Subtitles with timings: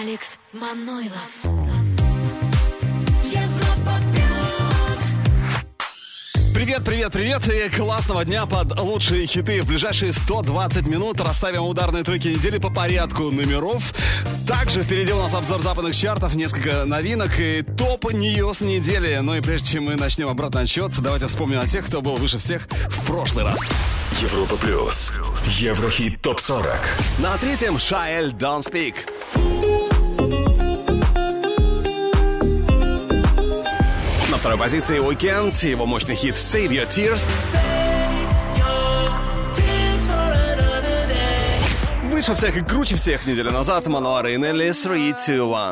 [0.00, 1.63] Алекс Манойлов.
[6.64, 9.60] Привет, привет, привет и классного дня под лучшие хиты.
[9.60, 13.92] В ближайшие 120 минут расставим ударные треки недели по порядку номеров.
[14.48, 19.18] Также впереди у нас обзор западных чартов, несколько новинок и топ ньюс недели.
[19.18, 22.38] Ну и прежде чем мы начнем обратный отсчет, давайте вспомним о тех, кто был выше
[22.38, 23.70] всех в прошлый раз.
[24.22, 25.12] Европа плюс.
[25.44, 26.78] Еврохит топ 40.
[27.18, 28.94] На третьем Шаэль Don't Speak.
[34.44, 37.73] Второй позиции Weekend, его мощный хит Save Your Tears.
[42.26, 45.70] Выше всех и круче всех неделю назад Мануара и Нелли 3, 2,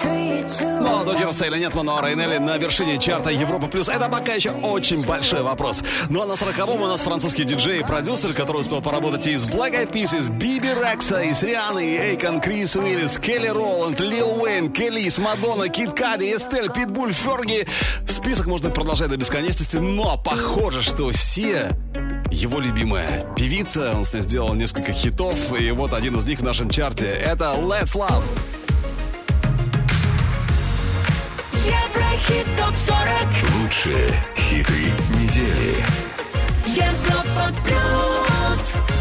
[0.00, 0.82] 1.
[0.82, 4.52] Но додерся или нет Мануара и Нелли на вершине чарта Европа Плюс, это пока еще
[4.52, 5.82] очень большой вопрос.
[6.08, 9.44] Ну а на сороковом у нас французский диджей и продюсер, который успел поработать и с
[9.44, 13.48] Black Eyed Peas, и с Биби Рекса, и с Рианой, и Эйкон, Крис Уиллис, Келли
[13.48, 17.66] Роланд, Лил Уэйн, Келлис, Мадонна, Кит Кади, Эстель, Питбуль, Ферги.
[18.08, 21.72] Список можно продолжать до бесконечности, но похоже, что все
[22.30, 23.94] его любимая певица.
[23.94, 27.06] Он с ней сделал несколько хитов, и вот один из них в нашем чарте.
[27.06, 28.22] Это Let's Love.
[31.52, 35.76] Еврохит ТОП-40 Лучшие хиты недели.
[36.66, 38.99] Европа Плюс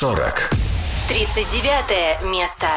[0.00, 0.48] 40.
[1.08, 2.67] 39 место.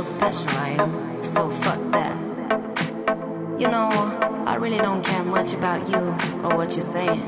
[0.00, 2.16] How special I am, so fuck that.
[3.60, 3.90] You know,
[4.46, 5.98] I really don't care much about you
[6.42, 7.20] or what you're saying.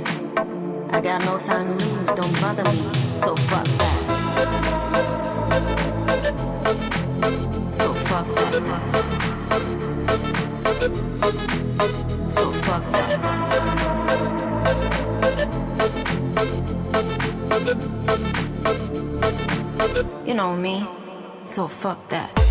[0.91, 3.97] I got no time to lose, don't bother me, so fuck that.
[7.75, 8.53] So fuck that.
[12.31, 13.19] So fuck that.
[20.27, 20.87] You know me,
[21.45, 22.42] so fuck that.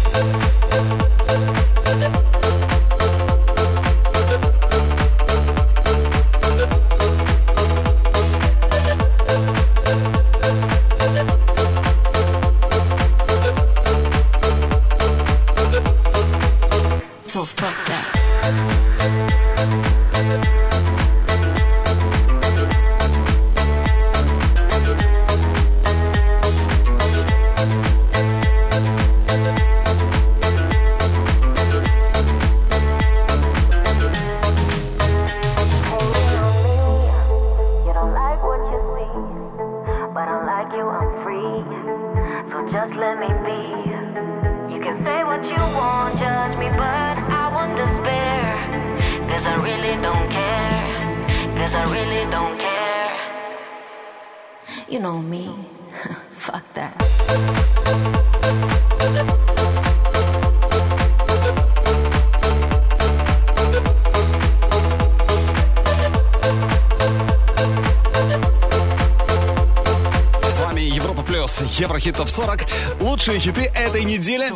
[73.22, 74.52] Лучшие хиты этой недели.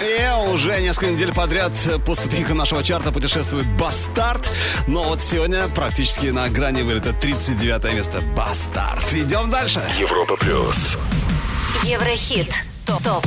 [0.00, 1.70] И уже несколько недель подряд
[2.04, 4.48] по ступенькам нашего чарта путешествует Бастард.
[4.88, 8.20] Но вот сегодня практически на грани вылета 39 место.
[8.36, 9.12] Бастард.
[9.12, 9.80] Идем дальше.
[9.96, 10.98] Европа плюс.
[11.84, 12.52] Еврохит.
[12.84, 13.24] Топ 40.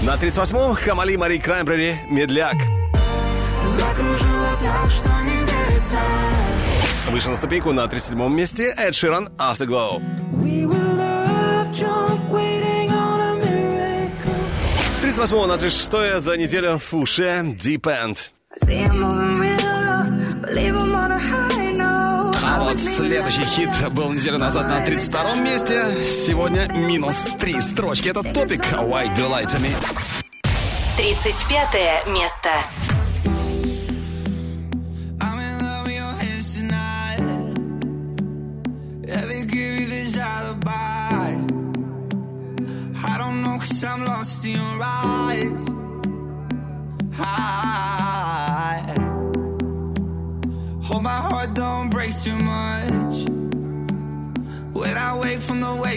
[0.00, 2.56] На 38-м Хамали Мари Краймбрери Медляк.
[7.12, 10.02] Выше на ступеньку на 37-м месте Эд Ширан Afterglow.
[15.24, 17.22] С 38 на 36 за неделю Фуше
[17.58, 18.18] Deep End.
[22.42, 25.86] А вот следующий хит был неделю назад на 32-м месте.
[26.04, 28.10] Сегодня минус три строчки.
[28.10, 29.74] Это топик Why Do Lie To Me.
[30.98, 32.50] 35 место.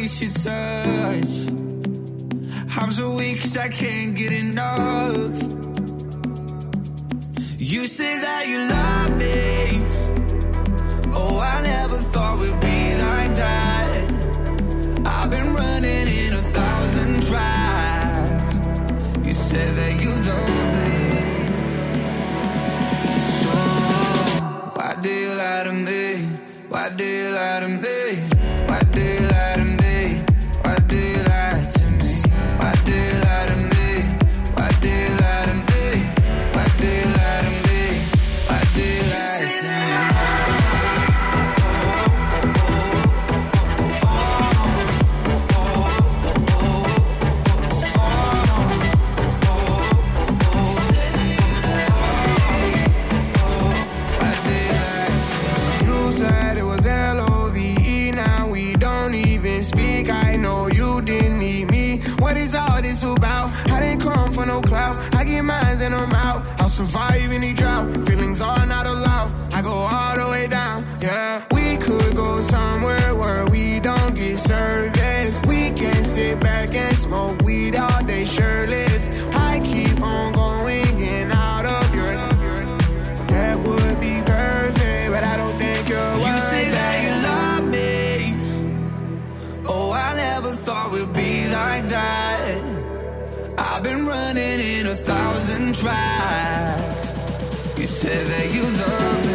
[0.07, 1.33] From the you touch,
[2.77, 5.17] I'm so weak cause I can't get enough.
[7.57, 9.81] You say that you love me.
[11.13, 14.11] Oh, I never thought we'd be like that.
[15.05, 18.59] I've been running in a thousand tries.
[19.27, 20.91] You said that you love me.
[23.41, 23.49] So,
[24.77, 26.37] why do you lie to me?
[26.69, 27.86] Why do you lie to me?
[97.77, 99.26] You said that you love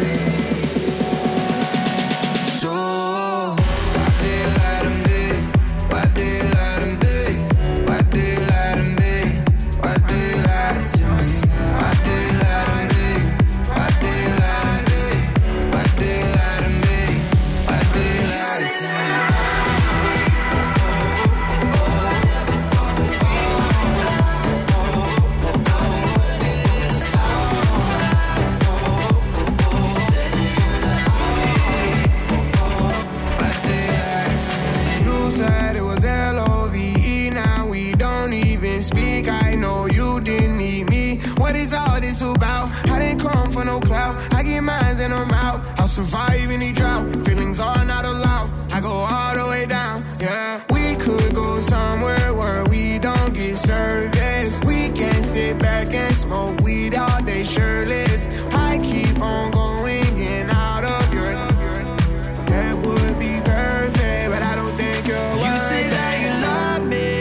[56.23, 58.21] smoke weed all day shirtless.
[58.69, 61.33] I keep on going in out of your.
[62.51, 65.33] That would be perfect, but I don't think you're.
[65.47, 67.11] You say that you love me.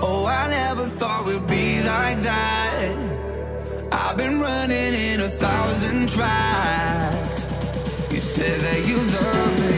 [0.00, 2.96] Oh, I never thought we'd be like that.
[3.92, 7.46] I've been running in a thousand tracks.
[8.12, 9.77] You said that you love me.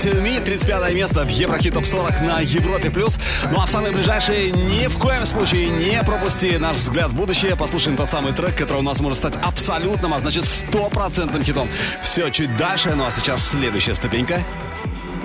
[0.00, 2.90] Lie To Me, 35 место в Еврохит Топ 40 на Европе+.
[2.90, 3.18] плюс.
[3.50, 7.54] Ну а в самые ближайшие ни в коем случае не пропусти наш взгляд в будущее.
[7.56, 11.68] Послушаем тот самый трек, который у нас может стать абсолютным, а значит стопроцентным хитом.
[12.02, 14.42] Все чуть дальше, ну а сейчас следующая ступенька.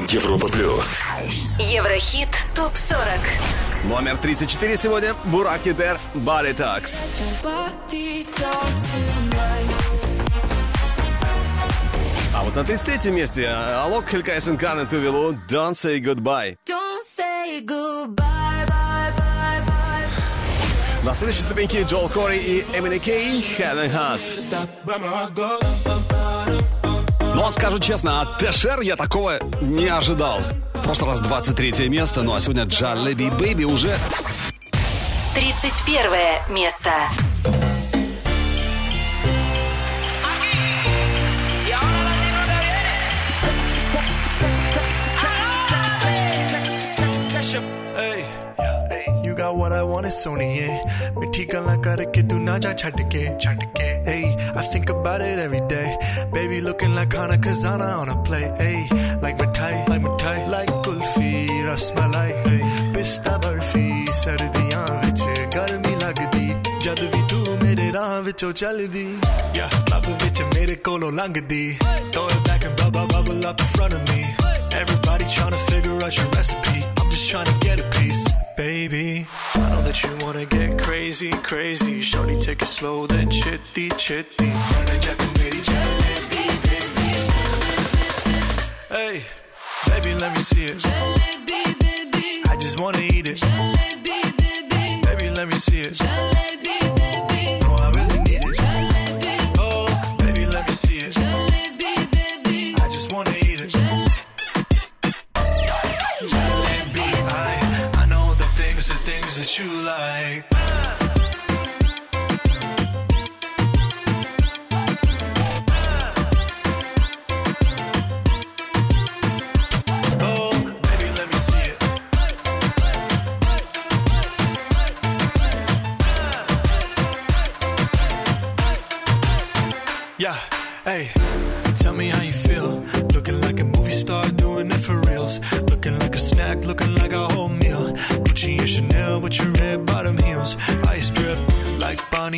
[0.09, 1.01] Европа плюс.
[1.59, 3.85] Еврохит ТОП-40.
[3.85, 6.99] Номер 34 сегодня Бураки Дер Body Talks.
[7.43, 7.71] А вот
[12.55, 16.57] на 33 месте Алок Хелькайсен Кан и Тувелу Don't Say Goodbye.
[16.65, 21.05] Don't say goodbye, bye, bye, bye.
[21.05, 24.21] На следующей ступеньке Джол Кори и Эмили Кей Heaven Heart.
[27.35, 30.39] Ну, вот скажу честно, от Тэшер я такого не ожидал.
[30.75, 33.93] В прошлый раз 23 место, ну а сегодня Джалеби Бэйби уже
[35.33, 36.91] 31 место.
[50.11, 54.91] ਸੋਹਣੇ ਸੋਹਣੀਏ ਮਿੱਠੀ ਗੱਲਾਂ ਕਰਕੇ ਤੂੰ ਨਾ ਜਾ ਛੱਡ ਕੇ ਛੱਡ ਕੇ ਏ I think
[54.91, 55.85] about it every day
[56.25, 58.87] baby looking like Khana Khazana on a plate ਏ
[59.21, 62.59] like mithai like mithai like kulfi rasmalai ਏ
[62.93, 65.23] ਪਿਸਤਾ ਬਰਫੀ ਸਰਦੀਆਂ ਵਿੱਚ
[65.55, 69.07] ਗਰਮੀ ਲੱਗਦੀ ਜਦ ਵੀ ਤੂੰ ਮੇਰੇ ਰਾਹ ਵਿੱਚੋਂ ਚੱਲਦੀ
[69.55, 71.77] ਯਾ ਲੱਭ ਵਿੱਚ ਮੇਰੇ ਕੋਲੋਂ ਲੰਘਦੀ
[72.13, 74.23] ਥੋੜਾ back and bubble bubble up in front of me
[74.75, 76.94] Everybody trying to figure out your recipe
[77.25, 82.01] just trying to get a piece baby I know that you wanna get crazy crazy
[82.01, 84.51] shorty take it slow then chitty chitty
[88.89, 89.23] Hey,
[89.87, 90.77] baby, let me see it.
[90.77, 92.43] Jalebi, baby.
[92.49, 93.37] I just wanna eat it.
[93.37, 95.01] Jalebi, baby.
[95.05, 95.93] Baby, let me see it.
[95.93, 96.34] Jalebi,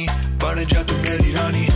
[0.06, 1.68] Johnny, burn it, Rani.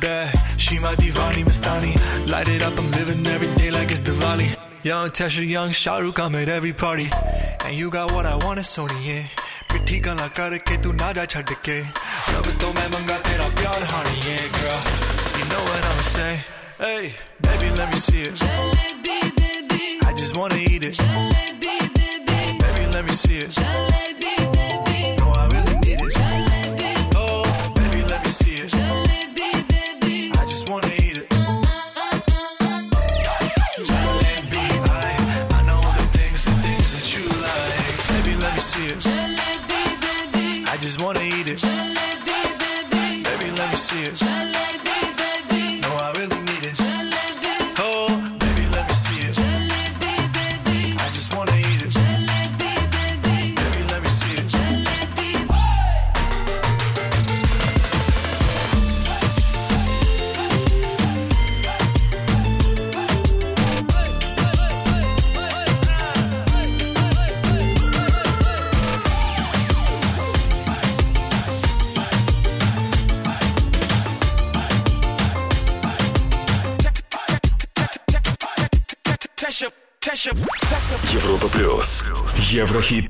[0.00, 4.56] Bad, she my divani, Light it up, I'm living every day like it's Diwali.
[4.82, 7.08] Young Tesha, young Shahrukh, I'm at every party.
[7.64, 9.26] And you got what I want, it's Sony, yeah.
[16.78, 18.34] Hey, baby, let me see it.
[18.34, 19.98] Jalebi, baby.
[20.06, 20.94] I just wanna eat it.
[20.94, 22.58] Jalebi, baby.
[22.58, 23.48] Baby, let me see it.
[23.48, 23.95] Jalebi.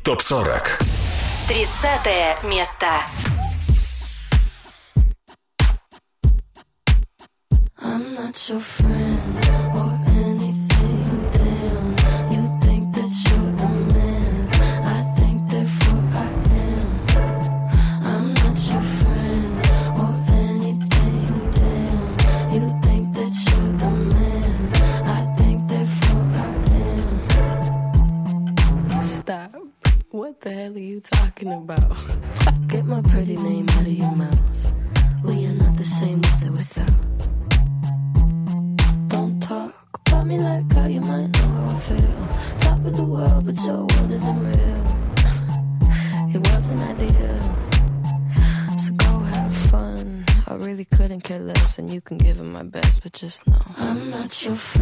[0.07, 0.69] ТОП-40.
[1.49, 2.87] 30 место.
[54.47, 54.75] Чув.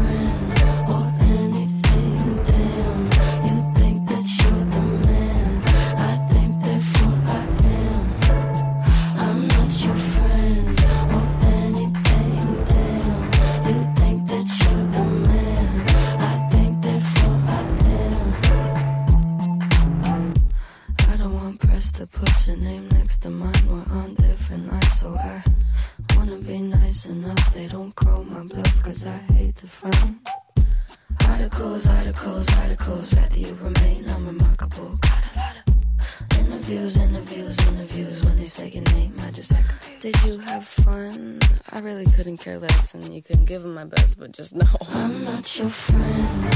[44.35, 44.66] Just know.
[44.92, 46.54] I'm not your friend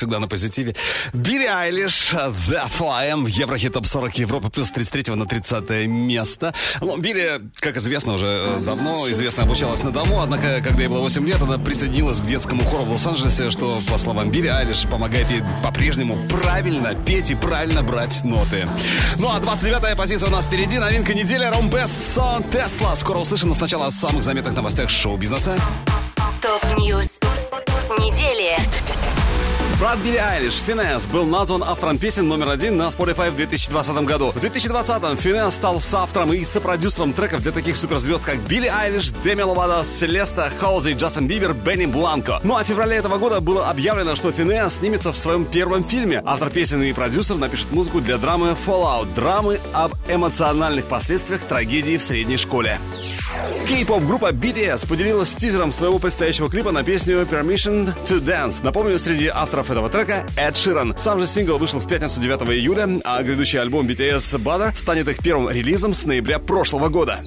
[0.00, 0.74] всегда на позитиве.
[1.12, 6.54] Билли Айлиш, The Flyam, Еврохит Топ 40 Европы, плюс с 33 на 30 место.
[6.80, 11.00] Ну, Билли, как известно, уже э, давно известно, обучалась на дому, однако, когда ей было
[11.00, 15.30] 8 лет, она присоединилась к детскому хору в Лос-Анджелесе, что, по словам Билли Айлиш, помогает
[15.30, 18.66] ей по-прежнему правильно петь и правильно брать ноты.
[19.18, 20.78] Ну, а 29-я позиция у нас впереди.
[20.78, 22.96] Новинка недели Ромбес Сон Тесла.
[22.96, 25.56] Скоро услышим, но сначала о самых заметных новостях шоу-бизнеса.
[26.40, 27.18] Top News.
[27.98, 28.56] Недели.
[29.80, 34.30] Брат Билли Айлиш, Финес, был назван автором песен номер один на Spotify в 2020 году.
[34.30, 39.40] В 2020-м Финес стал соавтором и сопродюсером треков для таких суперзвезд, как Билли Айлиш, Деми
[39.40, 42.40] Ловато, Селеста, Халзи, Джастин Бибер, Бенни Бланко.
[42.42, 46.22] Ну а в феврале этого года было объявлено, что Финес снимется в своем первом фильме.
[46.26, 52.02] Автор песен и продюсер напишет музыку для драмы Fallout, драмы об эмоциональных последствиях трагедии в
[52.02, 52.78] средней школе.
[53.68, 58.60] Кей-поп группа BTS поделилась тизером своего предстоящего клипа на песню Permission to Dance.
[58.62, 60.94] Напомню, среди авторов этого трека Эд Ширан.
[60.96, 65.18] Сам же сингл вышел в пятницу 9 июля, а грядущий альбом BTS Butter станет их
[65.18, 67.20] первым релизом с ноября прошлого года.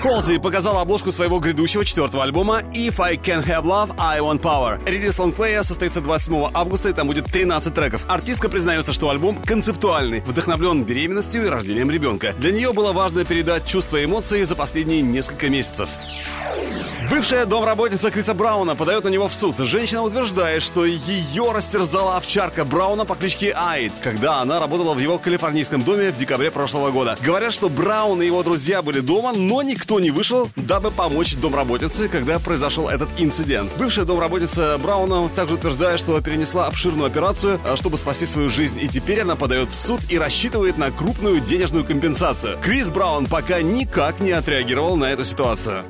[0.00, 4.80] Холзи показала обложку своего грядущего четвертого альбома If I Can Have Love, I Want Power.
[4.88, 8.02] Релиз лонгплея состоится 27 августа, и там будет 13 треков.
[8.08, 12.34] Артистка признается, что альбом концептуальный, вдохновлен беременностью и рождением ребенка.
[12.38, 15.90] Для нее было важно передать чувства и эмоции за последние несколько месяцев.
[17.10, 19.56] Бывшая домработница Криса Брауна подает на него в суд.
[19.58, 25.18] Женщина утверждает, что ее растерзала овчарка Брауна по кличке Айд, когда она работала в его
[25.18, 27.18] калифорнийском доме в декабре прошлого года.
[27.20, 32.08] Говорят, что Браун и его друзья были дома, но никто не вышел, дабы помочь домработнице,
[32.08, 33.72] когда произошел этот инцидент.
[33.76, 38.86] Бывшая домработница Брауна также утверждает, что перенесла обширную операцию, а, чтобы спасти свою жизнь, и
[38.86, 42.56] теперь она подает в суд и рассчитывает на крупную денежную компенсацию.
[42.62, 45.84] Крис Браун пока никак не отреагировал на эту ситуацию.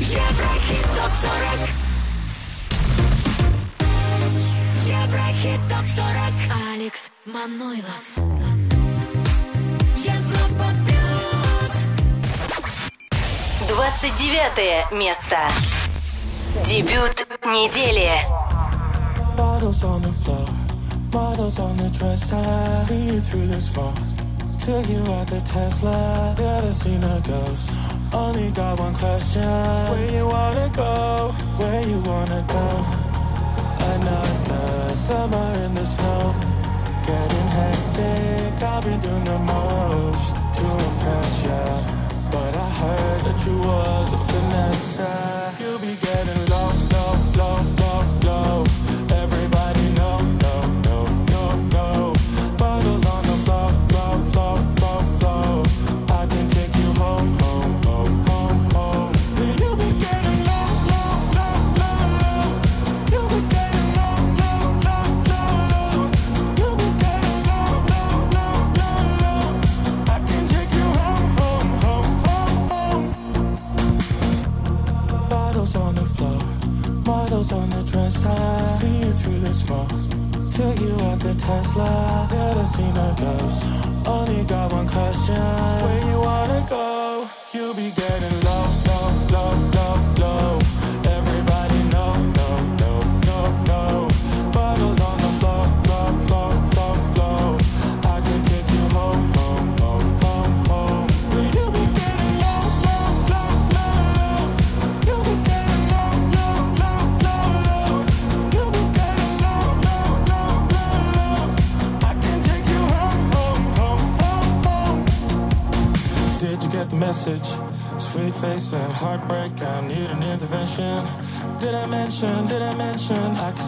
[0.00, 1.68] Еврохит топ-40
[4.86, 6.32] Еврохит топ-40
[6.72, 8.04] Алекс Манойлов.
[9.96, 11.74] Европа плюс.
[13.68, 15.36] 29 место.
[16.64, 18.24] Дебют недели.
[19.36, 20.48] Bottles on the floor,
[21.12, 24.17] models on the dresser, see you through the smoke.
[24.68, 27.70] Took you out the Tesla, never seen a ghost.
[28.12, 31.32] Only got one question: Where you wanna go?
[31.56, 32.66] Where you wanna go?
[33.94, 36.34] Another summer in the snow,
[37.06, 38.62] getting hectic.
[38.62, 40.27] I've been doing the most.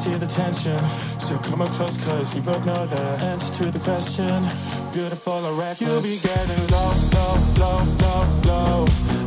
[0.00, 0.82] see the tension.
[1.18, 4.42] So come up close, cause we both know the answer to the question.
[4.92, 5.80] Beautiful or reckless.
[5.80, 9.19] You'll be getting low, low, low, low, low.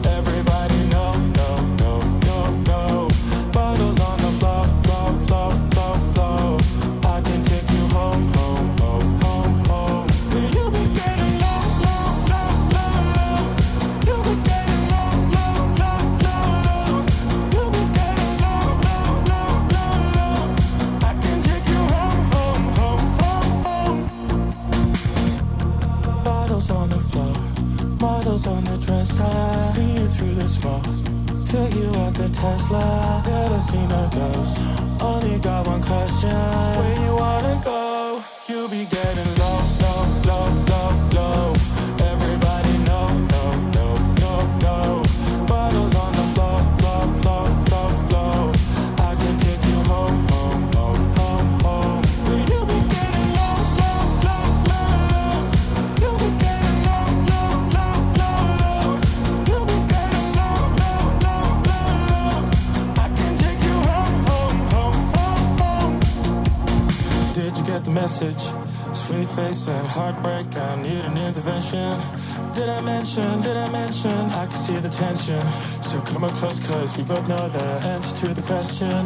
[74.55, 75.45] see the tension.
[75.81, 79.05] So come up close, cause we both know the answer to the question.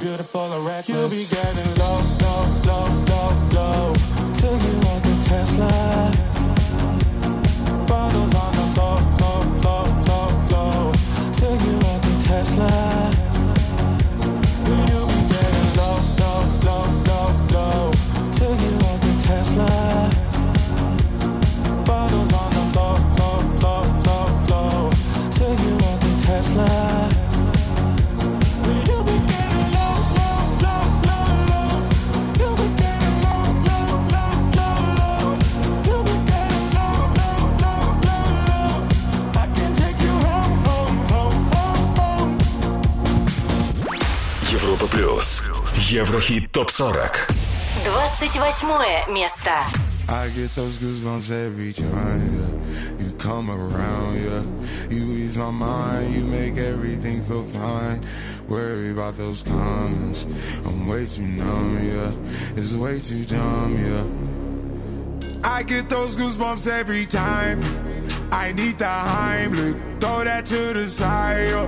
[0.00, 0.88] Beautiful or reckless.
[0.88, 3.94] You'll be getting low, low, low, low, low.
[4.34, 6.07] Till you like a Tesla.
[46.08, 47.12] Еврохит ТОП-40
[47.84, 49.50] 28 место
[50.08, 53.04] I get those goosebumps every time yeah.
[53.04, 54.42] you come around, yeah.
[54.88, 58.02] You ease my mind, you make everything feel fine.
[58.48, 60.24] Worry about those comments,
[60.64, 62.12] I'm way too numb, yeah.
[62.56, 64.06] It's way too dumb, yeah.
[65.44, 67.60] I get those goosebumps every time.
[68.32, 71.67] I need the Heimlich, throw that to the side.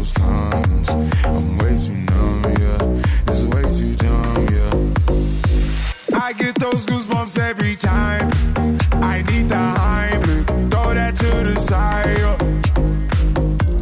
[0.00, 0.88] those comments.
[1.26, 3.28] I'm way too numb, yeah.
[3.28, 6.18] It's way too dumb, yeah.
[6.18, 8.30] I get those goosebumps every time.
[9.02, 12.08] I need the Heimlich, throw that to the side.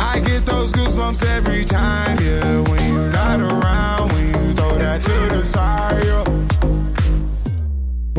[0.01, 2.69] I get those goosebumps every time, yeah.
[2.69, 2.88] When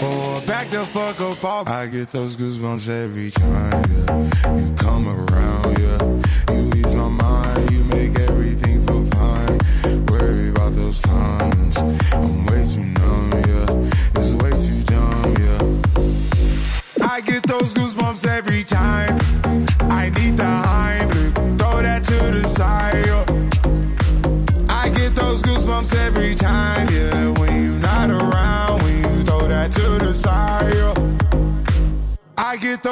[0.00, 1.68] Or back the fuck up off.
[1.68, 4.56] I get those goosebumps every time, yeah.
[4.56, 6.54] You come around, yeah.
[6.54, 9.58] You ease my mind, you make everything feel fine.
[10.06, 11.78] Worry about those comments.
[12.12, 14.20] I'm way too numb, yeah.
[14.20, 17.08] It's way too dumb, yeah.
[17.08, 19.18] I get those goosebumps every time.
[19.90, 23.07] I need the Heimlich, throw that to the side.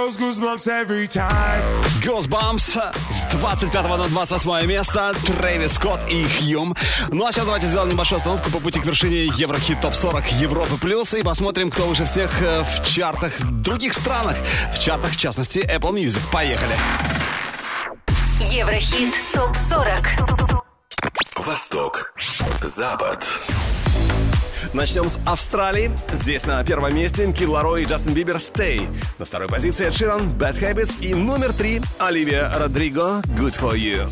[0.07, 1.61] Those goosebumps every time.
[2.01, 5.13] Goosebumps с 25 на 28 место.
[5.27, 6.77] Трэвис Скотт и Хьюм.
[7.09, 10.77] Ну а сейчас давайте сделаем небольшую остановку по пути к вершине Еврохит ТОП 40 Европы
[10.81, 14.37] Плюс и посмотрим, кто выше всех э, в чартах в других странах.
[14.77, 16.21] В чартах, в частности, Apple Music.
[16.31, 16.77] Поехали.
[18.39, 20.63] Еврохит ТОП-40.
[21.45, 22.15] Восток.
[22.63, 23.27] Запад.
[24.77, 25.91] Начнем с Австралии.
[26.13, 28.87] Здесь на первом месте Кид Ларой и Джастин Бибер «Stay».
[29.19, 34.07] На второй позиции Ширан «Bad Habits» и номер три Оливия Родриго «Good For You».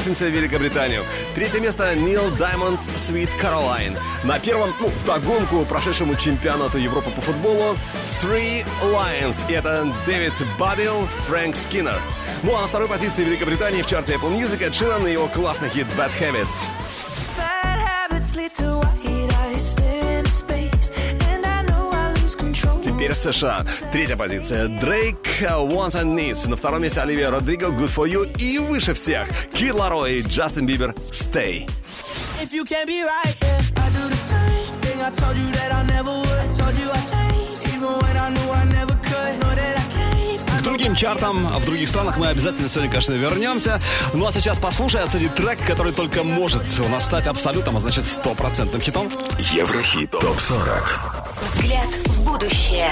[0.00, 1.04] Переносимся в Великобританию.
[1.34, 3.98] Третье место Нил Даймондс «Sweet Caroline».
[4.24, 9.44] На первом, ну, вдогонку прошедшему чемпионату Европы по футболу Three Lions.
[9.50, 12.00] И это Дэвид Баддил, Фрэнк Скиннер.
[12.42, 15.68] Ну а на второй позиции Великобритании в чарте Apple Music Эд Ширан и его классный
[15.68, 16.70] хит «Bad Habits».
[17.36, 19.09] Bad habits lead to
[23.00, 23.64] Теперь США.
[23.92, 24.68] Третья позиция.
[24.68, 26.46] Дрейк Wants and Needs.
[26.46, 28.30] На втором месте Оливия Родриго Good For You.
[28.36, 31.66] И выше всех Кид Ларой и Джастин Бибер Stay.
[32.42, 35.00] If you can't be right, yeah, I do the same thing.
[35.00, 36.28] I told you that I never would.
[36.28, 39.40] I told you I changed, even when I knew I never could.
[39.40, 39.90] Know that I.
[40.58, 43.80] К другим чартам в других странах мы обязательно сегодня, конечно, вернемся.
[44.12, 48.04] Ну а сейчас послушай, оцени трек, который только может у нас стать абсолютом, а значит
[48.04, 49.08] стопроцентным хитом.
[49.54, 50.82] Еврохит ТОП-40.
[51.54, 52.90] Взгляд в будущее.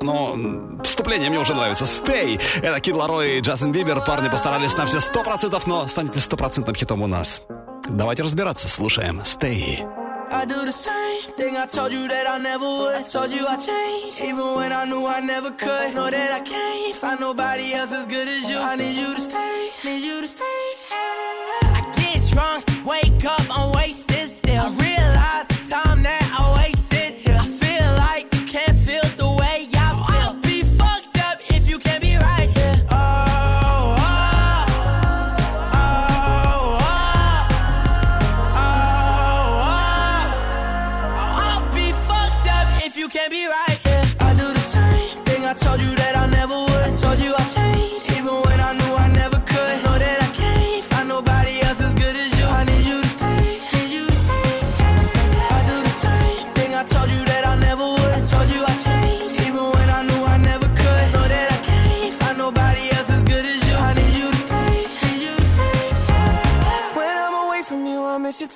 [0.00, 0.34] Но
[0.82, 1.84] вступление мне уже нравится.
[1.84, 2.40] Stay.
[2.62, 4.00] Это Кид Ларой и Джастин Бибер.
[4.00, 7.42] Парни постарались на все сто процентов, но станет ли стопроцентным хитом у нас?
[7.88, 8.68] Давайте разбираться.
[8.68, 9.20] Слушаем.
[9.24, 9.84] Stay.
[10.32, 11.56] I do the same thing.
[11.56, 12.94] I told you that I never would.
[12.94, 15.92] I told you I changed, even when I knew I never could.
[15.92, 18.56] Know that I can't find nobody else as good as you.
[18.56, 20.62] I need you to stay, need you to stay.
[20.92, 24.09] I get drunk, wake up, I'm wasted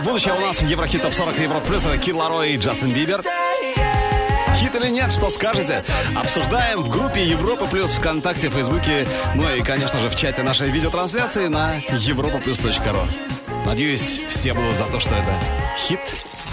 [0.00, 1.84] в будущее у нас в Еврохит Топ 40 Европа Плюс.
[1.84, 3.22] Это Кид Ларой и Джастин Бибер.
[4.54, 5.84] Хит или нет, что скажете?
[6.16, 11.46] Обсуждаем в группе Европа Плюс ВКонтакте, Фейсбуке, ну и, конечно же, в чате нашей видеотрансляции
[11.46, 13.04] на europaplus.ru.
[13.66, 15.34] Надеюсь, все будут за то, что это
[15.76, 16.00] хит.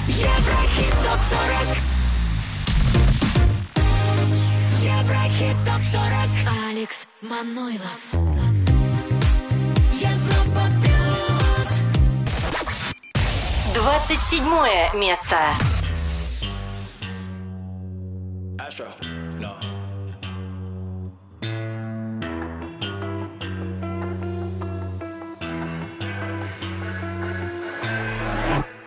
[0.08, 1.78] Еврохит топ 40
[4.84, 6.04] Еврохит топ 40
[6.70, 8.27] Алекс Манойлов
[13.80, 15.36] 27 место.
[18.60, 18.88] Astro,
[19.40, 19.67] no.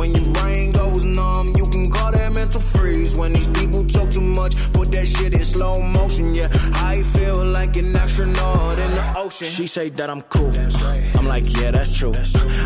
[0.00, 3.18] When your brain goes numb, you can call that mental freeze.
[3.18, 6.34] When these people talk too much, put that shit in slow motion.
[6.34, 9.46] Yeah, I feel like an astronaut in the ocean.
[9.48, 10.52] She say that I'm cool.
[11.18, 12.14] I'm like, yeah, that's true.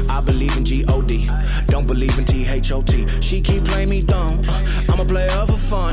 [0.09, 1.29] I believe in G-O-D.
[1.67, 3.21] Don't believe in T-H-O-T.
[3.21, 4.41] She keep playing me dumb.
[4.89, 5.93] I'm a player for fun.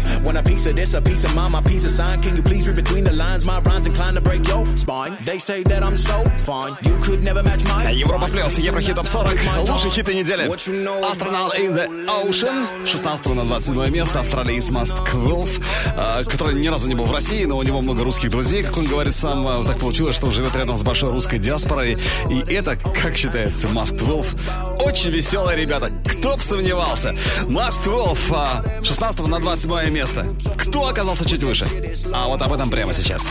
[0.23, 2.21] Want a piece of this, a piece of mine, my piece of sign.
[2.21, 3.45] Can you please read between the lines?
[3.45, 5.17] My rhymes inclined to break your spine.
[5.25, 7.91] They say that I'm so fine, you could never match mine.
[7.95, 9.33] Европа Плюс, Еврохит Топ 40,
[9.67, 10.45] лучшие хиты недели.
[10.47, 15.49] Astronaut in the Ocean, 16 на 22 место, австралиец Маст Квилф,
[15.97, 18.77] э, который ни разу не был в России, но у него много русских друзей, как
[18.77, 19.47] он говорит сам.
[19.47, 21.97] Э, Так получилось, что он живет рядом с большой русской диаспорой.
[22.29, 24.35] И это, как считает Маст Квилф,
[24.79, 25.89] очень веселые ребята.
[26.05, 27.15] Кто бы сомневался.
[27.47, 30.10] Маст Квилф, э, 16 на 27 место.
[30.57, 31.65] Кто оказался чуть выше?
[32.13, 33.29] А вот об этом прямо сейчас.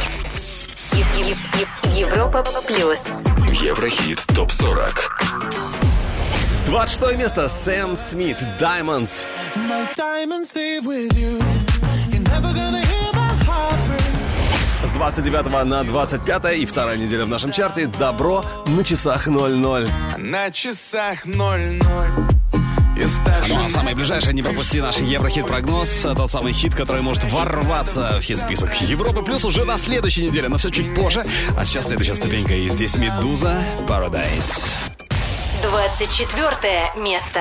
[1.96, 3.00] Европа плюс.
[3.60, 5.10] Еврохит топ 40.
[6.66, 9.26] 26 место Сэм Смит, Diamonds.
[9.56, 11.38] My diamonds stay with you.
[12.12, 14.86] You're never gonna hear my heart break.
[14.86, 19.88] С 29 на 25 и вторая неделя в нашем чарте «Добро» на часах 00.
[20.18, 21.80] На часах 00
[22.30, 22.39] Я
[23.48, 26.06] Ну а в самое ближайшее не пропусти наш Еврохит-прогноз.
[26.16, 30.58] Тот самый хит, который может ворваться в хит-список Европы Плюс уже на следующей неделе, но
[30.58, 31.24] все чуть позже.
[31.56, 32.54] А сейчас следующая ступенька.
[32.54, 34.68] И здесь Медуза, Paradise.
[35.62, 37.40] 24 место.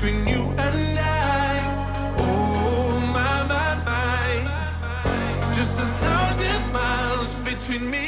[0.00, 2.14] between you and I.
[2.18, 8.07] Oh my my my, just a thousand miles between me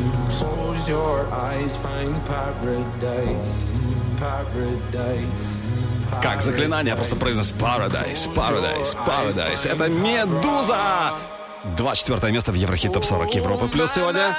[0.41, 3.65] Close your eyes, find paradise,
[4.19, 5.57] paradise.
[6.21, 9.65] Как заклинание просто произнес Paradise, Paradise, Paradise.
[9.65, 11.13] Это Медуза!
[11.77, 14.35] 24 место в Еврохит Топ 40 Европы плюс сегодня.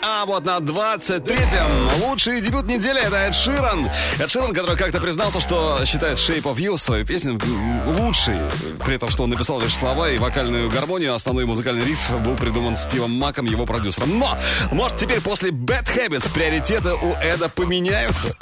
[0.00, 3.90] А вот на 23-м лучший дебют недели это Эд Ширан.
[4.20, 7.38] Эд Ширан, который как-то признался, что считает Shape of You свою песню
[7.84, 8.36] лучшей.
[8.84, 12.76] При этом, что он написал лишь слова и вокальную гармонию, основной музыкальный риф был придуман
[12.76, 14.18] Стивом Маком, его продюсером.
[14.18, 14.38] Но,
[14.70, 18.36] может, теперь после Bad Habits приоритеты у Эда поменяются?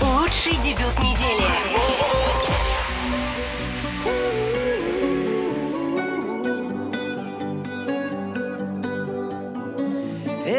[0.00, 1.44] Лучший дебют недели.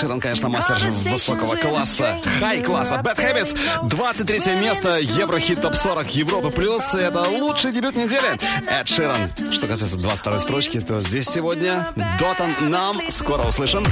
[0.00, 0.78] Ширан, конечно, мастер
[1.10, 3.02] высокого класса, хай-класса.
[3.04, 3.54] Bad Habits,
[3.86, 6.94] 23 место, Еврохит Топ 40 Европы Плюс.
[6.94, 8.38] Это лучший дебют недели.
[8.66, 9.30] Эд Ширан.
[9.52, 12.98] Что касается 22 строчки, то здесь сегодня Дотан нам.
[13.10, 13.84] Скоро услышим.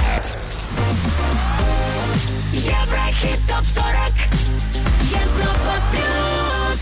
[2.53, 3.85] Еврохит топ 40
[5.11, 6.79] Европа плюс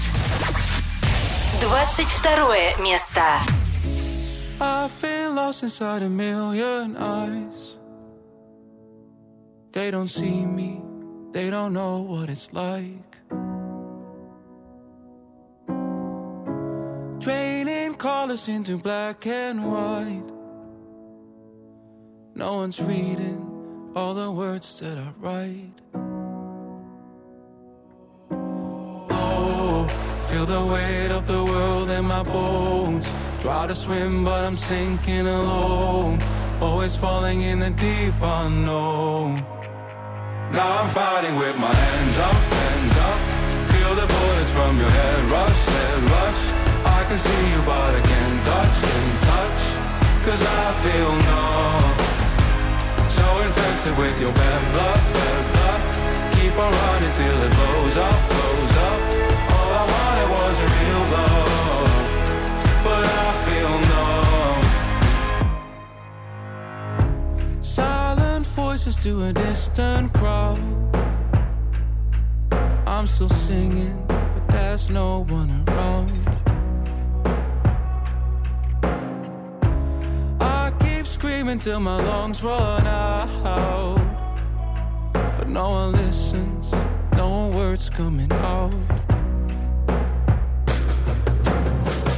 [1.59, 3.21] 22 место.
[4.61, 7.76] I've been lost inside a million eyes.
[9.77, 10.81] They don't see me,
[11.31, 13.11] they don't know what it's like.
[17.19, 20.29] Draining colors into black and white.
[22.33, 25.79] No one's reading all the words that I write.
[29.11, 29.87] Oh,
[30.27, 33.07] feel the weight of the world in my bones.
[33.41, 36.19] Try to swim, but I'm sinking alone.
[36.61, 39.56] Always falling in the deep unknown.
[40.51, 43.19] Now I'm fighting with my hands up, hands up.
[43.71, 46.43] Feel the bullets from your head rush, head rush.
[46.85, 49.63] I can see you, but I can't touch, can't touch.
[50.23, 51.95] Cause I feel numb.
[53.11, 55.81] So infected with your bad blood, bad blood.
[56.39, 58.36] Keep on running till it blows up.
[68.87, 70.59] Voices to a distant crowd.
[72.85, 76.11] I'm still singing, but there's no one around.
[80.39, 83.99] I keep screaming till my lungs run out.
[85.13, 86.71] But no one listens,
[87.13, 88.73] no words coming out.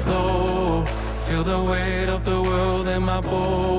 [0.05, 0.85] Low,
[1.25, 3.78] feel the weight of the world in my bones.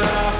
[0.00, 0.39] But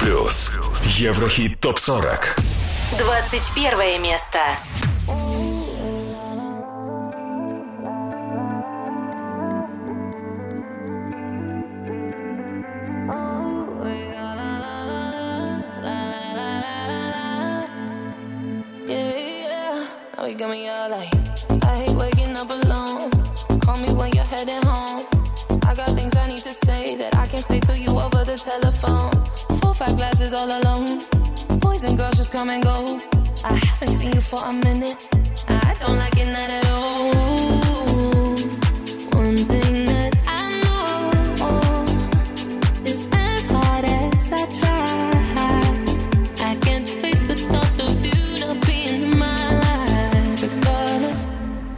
[0.00, 0.50] плюс.
[0.84, 2.34] Еврохит топ 40.
[2.96, 4.38] 21 место.
[18.88, 19.86] Yeah, yeah.
[20.16, 21.12] Now you got me all like,
[21.64, 23.10] I hate waking up alone.
[23.60, 25.04] Call me when you're heading home.
[25.64, 28.36] I got things I need to say that I can't say to you over the
[28.36, 29.09] telephone.
[29.81, 31.01] Five glasses all alone.
[31.59, 33.01] Boys and girls just come and go.
[33.43, 34.95] I haven't seen you for a minute.
[35.47, 38.35] I don't like it not at all.
[39.17, 41.85] One thing that I know
[42.85, 45.09] is as hard as I try,
[46.51, 50.43] I can't face the thought of you not being in my life.
[50.43, 51.25] Regardless,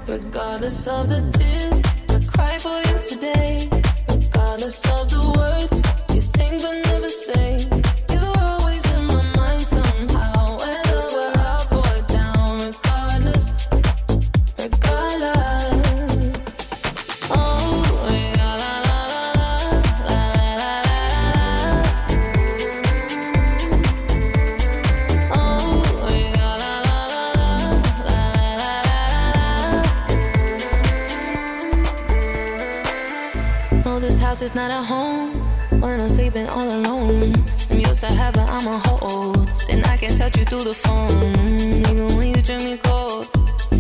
[0.08, 3.70] regardless of the tears I cry for you today,
[4.10, 5.33] regardless of the
[34.44, 35.32] is not a home
[35.80, 37.34] when I'm sleeping all alone.
[37.70, 39.48] I'm used to having I'm a hold.
[39.68, 41.12] Then I can touch you through the phone.
[41.90, 43.30] Even when you drink me cold,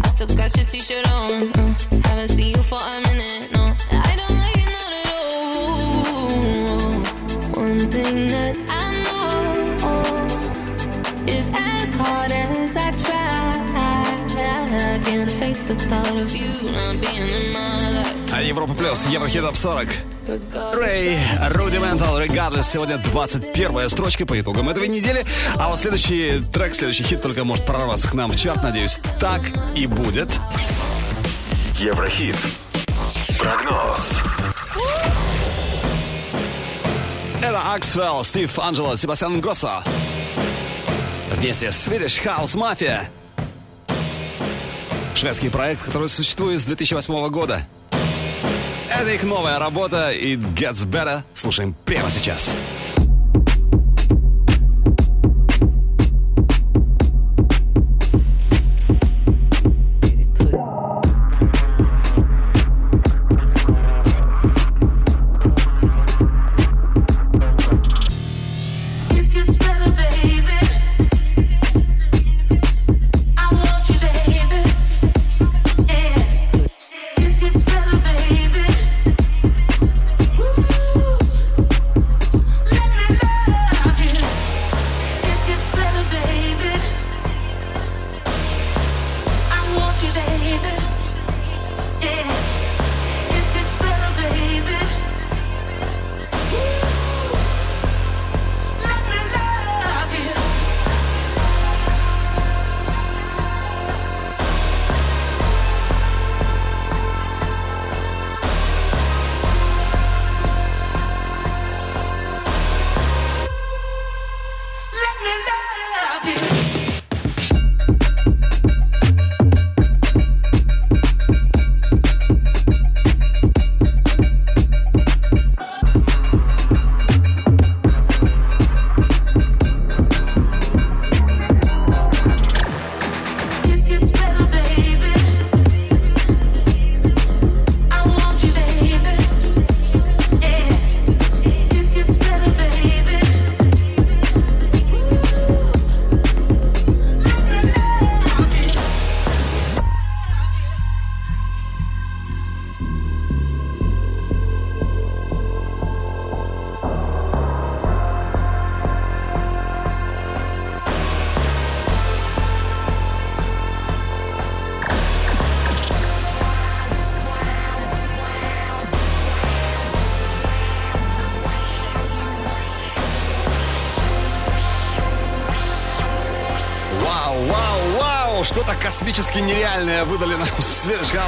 [0.04, 1.52] I still got your t-shirt on.
[1.60, 3.52] Uh, haven't seen you for a minute.
[3.52, 5.62] No, I don't like it not at all.
[7.64, 9.26] One thing that I know
[11.28, 13.34] is as hard as I try,
[14.96, 17.93] I can't face face the thought of you not being in my life.
[18.36, 19.88] А Европа Плюс, Еврохит Топ 40.
[20.28, 20.76] Regardless.
[20.76, 21.18] Рэй,
[21.52, 22.64] Rudimental Regardless.
[22.64, 25.24] Сегодня 21 строчка по итогам этой недели.
[25.56, 28.64] А вот следующий трек, следующий хит только может прорваться к нам в чарт.
[28.64, 29.42] Надеюсь, так
[29.76, 30.30] и будет.
[31.78, 32.36] Еврохит.
[33.38, 34.20] Прогноз.
[37.40, 39.84] Это Аксвелл, Стив Анджело, Себастьян Гроссо.
[41.34, 43.06] Вместе с Swedish House Mafia.
[45.14, 47.68] Шведский проект, который существует с 2008 года.
[48.96, 51.24] Это их новая работа It Gets Better.
[51.34, 52.56] Слушаем прямо сейчас.
[52.56, 52.83] It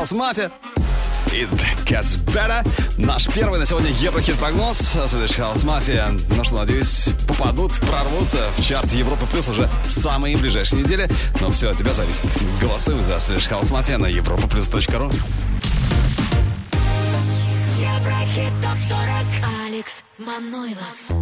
[0.05, 0.51] House Mafia.
[1.31, 1.49] It
[1.85, 2.63] gets better.
[2.95, 4.79] Наш первый на сегодня Еврохит прогноз.
[4.79, 6.11] Swedish House Mafia.
[6.35, 11.09] Ну что, надеюсь, попадут, прорвутся в чарт Европы Плюс уже в самые ближайшие недели.
[11.41, 12.25] Но все от тебя зависит.
[12.61, 15.11] Голосуем за Swedish House Mafia на europaplus.ru.
[17.79, 18.99] Еврохит топ 40
[19.65, 21.14] Алекс Манойлов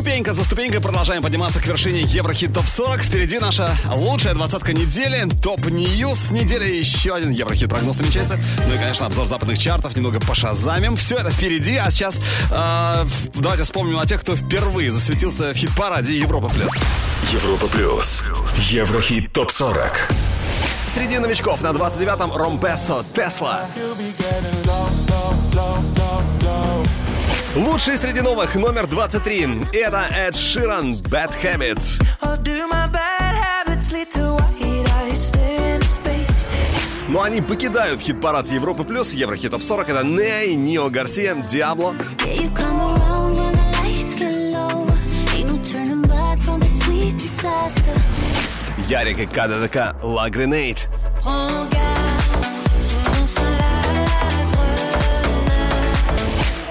[0.00, 3.02] Ступенька за ступенькой продолжаем подниматься к вершине Еврохит Топ 40.
[3.02, 5.28] Впереди наша лучшая двадцатка недели.
[5.42, 6.72] Top News недели.
[6.72, 8.40] Еще один Еврохит прогноз намечается.
[8.66, 9.94] Ну и, конечно, обзор западных чартов.
[9.94, 10.96] Немного пошазамим.
[10.96, 11.76] Все это впереди.
[11.76, 12.18] А сейчас
[12.50, 16.72] э, давайте вспомним о тех, кто впервые засветился в хит-параде Европа Плюс.
[17.34, 18.24] Европа плюс.
[18.56, 20.08] Еврохит топ 40.
[20.94, 23.66] Среди новичков на 29-м Rompasso Тесла.
[27.56, 29.48] Лучший среди новых номер 23.
[29.72, 32.00] Это Эд Ширан Bad Habits.
[35.82, 36.46] Space?
[37.08, 39.88] Но они покидают хит-парад Европы Плюс, Еврохит Топ 40.
[39.88, 41.96] Это Ней, Нио Гарсия, Диабло.
[42.24, 43.60] Yeah, you come around when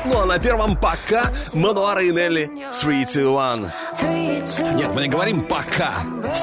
[0.09, 2.49] Ну а на первом пока Мануара и Нелли
[2.81, 3.71] 3, 2, 1.
[4.75, 5.97] Нет, мы не говорим пока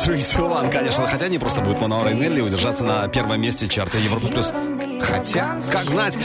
[0.04, 1.06] 3, 2, 1, конечно.
[1.08, 4.52] Хотя не просто будет Мануара и Нелли удержаться на первом месте чарта Европа Плюс.
[5.02, 6.16] Хотя, как знать.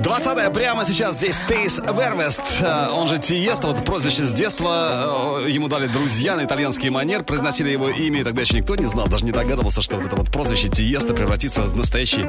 [0.00, 5.50] 20 прямо сейчас здесь Тейс Вервест, э, он же Тиеста, вот прозвище с детства э,
[5.50, 9.08] ему дали друзья на итальянский манер, произносили его имя, и тогда еще никто не знал,
[9.08, 12.24] даже не догадывался, что вот это вот прозвище Тиеста превратится в настоящий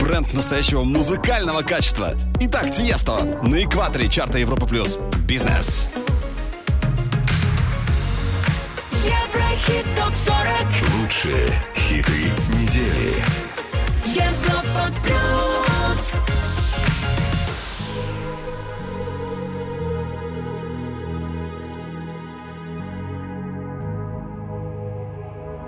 [0.00, 2.14] бренд настоящего музыкального качества.
[2.40, 4.98] Итак, Тиесто на экваторе чарта Европа Плюс.
[5.26, 5.88] Бизнес.
[8.92, 10.38] Еврохит топ 40
[11.00, 13.14] Лучшие хиты недели.
[14.06, 16.57] Европа плюс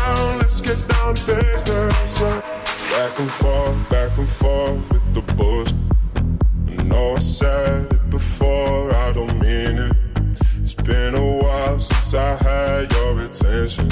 [0.00, 2.22] down, let's get down to business.
[2.92, 5.72] Back and forth, back and forth with the bush.
[6.68, 9.96] I know I said it before, I don't mean it.
[10.62, 13.88] It's been a while since I had your attention.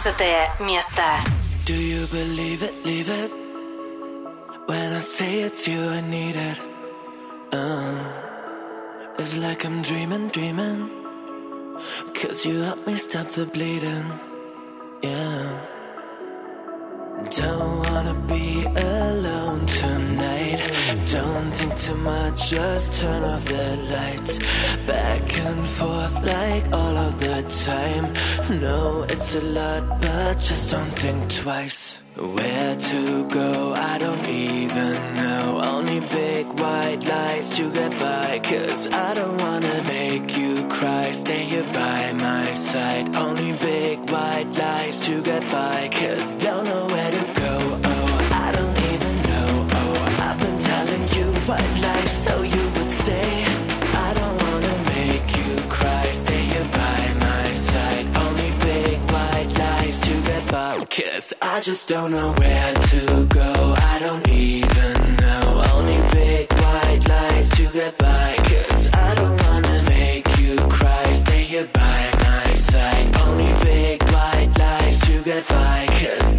[0.00, 1.02] 19 место.
[1.66, 3.30] Do you believe it, leave it?
[4.66, 6.58] When I say it's you, I need it.
[7.52, 7.94] Uh,
[9.18, 10.88] it's like I'm dreaming, dreaming.
[12.14, 14.06] Cause you help me stop the bleeding.
[15.02, 15.60] Yeah.
[17.29, 20.59] Don't wanna be alone tonight.
[21.05, 24.39] Don't think too much, just turn off the lights.
[24.87, 28.13] Back and forth like all of the time.
[28.59, 31.99] No, it's a lot, but just don't think twice.
[32.15, 35.61] Where to go, I don't even know.
[35.63, 38.39] Only big white lights to get by.
[38.43, 41.13] Cause I don't wanna make you cry.
[41.13, 43.15] Stay here by my side.
[43.15, 45.89] Only big white lights to get by.
[45.89, 47.40] Cause don't know where to go.
[60.91, 63.75] Cause I just don't know where to go.
[63.77, 65.63] I don't even know.
[65.73, 68.35] Only big white lights to get by.
[68.39, 71.13] Cause I don't wanna make you cry.
[71.15, 73.15] Stay here by my side.
[73.21, 75.87] Only big white lights to get by.
[75.87, 76.30] Cause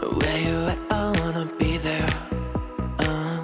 [0.00, 0.78] Where you at?
[0.90, 2.08] I wanna be there.
[2.98, 3.38] Uh,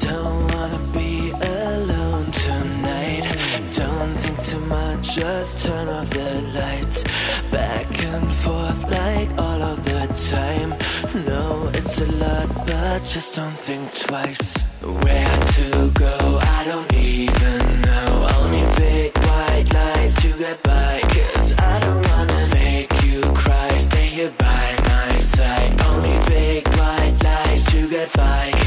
[0.00, 3.24] don't wanna be alone tonight.
[3.70, 7.04] Don't think too much, just turn off the lights.
[7.52, 10.02] Back and forth like all of the
[10.32, 10.70] time.
[11.24, 14.64] No, it's a lot, but just don't think twice.
[14.82, 18.28] Where to go, I don't even know.
[18.40, 21.00] Only big white lights to get by.
[21.02, 22.05] Cause I don't
[25.36, 25.78] side.
[25.90, 28.65] Only big white lights to get by.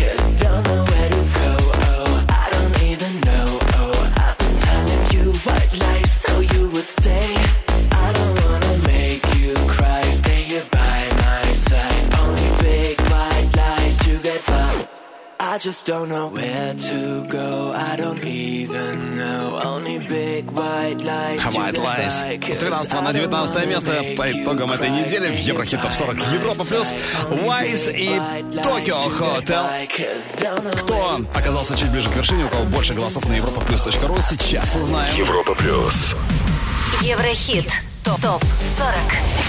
[15.60, 17.74] Just don't know where to go.
[17.76, 19.60] I don't even know.
[19.62, 21.44] Only big white lights.
[21.44, 22.14] to White Lies.
[22.54, 25.92] С 13 I на don't 19 wanna место по итогам этой недели в Еврохит Топ
[25.94, 26.94] 40 cry Европа плюс
[27.30, 29.64] Wise и white lights Токио to get Хотел.
[29.64, 33.34] by, 'cause don't know Кто оказался чуть ближе к вершине, у кого больше голосов на
[33.34, 35.14] европаплюс.ру, сейчас узнаем.
[35.18, 36.16] Европа плюс.
[37.02, 37.70] Еврохит.
[38.06, 38.96] Топ 40.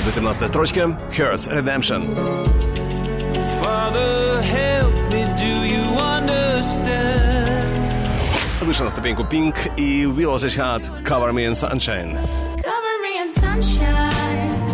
[0.05, 2.17] 18 строчка Hurts Redemption.
[3.63, 4.93] Father, help
[8.71, 12.17] Выше на ступеньку Pink и Will Hat Cover Me in Sunshine.
[12.63, 14.65] Cover me in sunshine.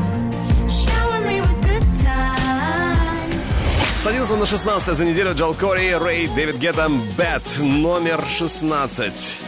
[0.68, 3.32] Shower me with good time.
[4.02, 9.45] Садился на 16 за неделю Джол Кори, Рэй, Дэвид Гетта, Бэт, номер 16.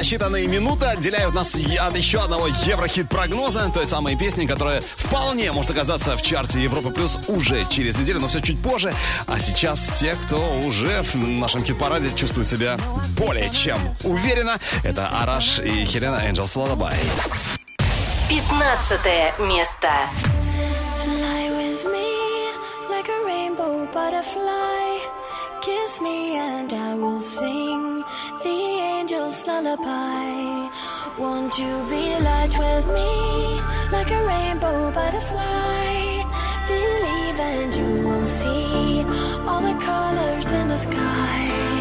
[0.00, 6.16] Считанные минуты отделяют нас от еще одного еврохит-прогноза, той самой песни, которая вполне может оказаться
[6.16, 8.94] в чарте Европа Плюс уже через неделю, но все чуть позже.
[9.26, 12.78] А сейчас те, кто уже в нашем хит-параде чувствует себя
[13.18, 16.94] более чем уверенно, это Араш и Хелена Энджелс Lullaby.
[18.28, 19.88] 15 место.
[21.04, 22.50] Fly with me
[22.90, 25.16] like a rainbow butterfly.
[25.62, 28.04] Kiss me and I will sing
[29.26, 30.70] lullaby.
[31.18, 33.60] Won't you be light with me
[33.90, 36.22] like a rainbow butterfly?
[36.68, 39.02] Believe and you will see
[39.48, 41.75] all the colors in the sky.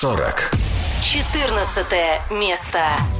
[0.00, 0.50] 40.
[1.02, 3.19] 14 место.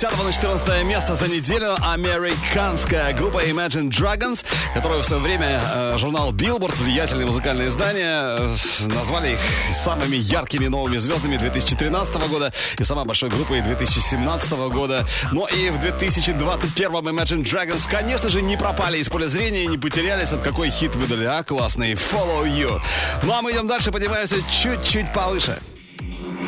[0.00, 5.98] 10 на 14 место за неделю американская группа Imagine Dragons, которую в свое время э,
[5.98, 8.56] журнал Billboard, влиятельное музыкальное издание, э,
[8.94, 9.40] назвали их
[9.72, 15.04] самыми яркими новыми звездами 2013 года и самой большой группой 2017 года.
[15.32, 20.30] Но и в 2021 Imagine Dragons, конечно же, не пропали из поля зрения, не потерялись.
[20.30, 21.42] Вот какой хит выдали, а?
[21.42, 22.80] Классный Follow You.
[23.24, 25.58] Ну а мы идем дальше, поднимаемся чуть-чуть повыше.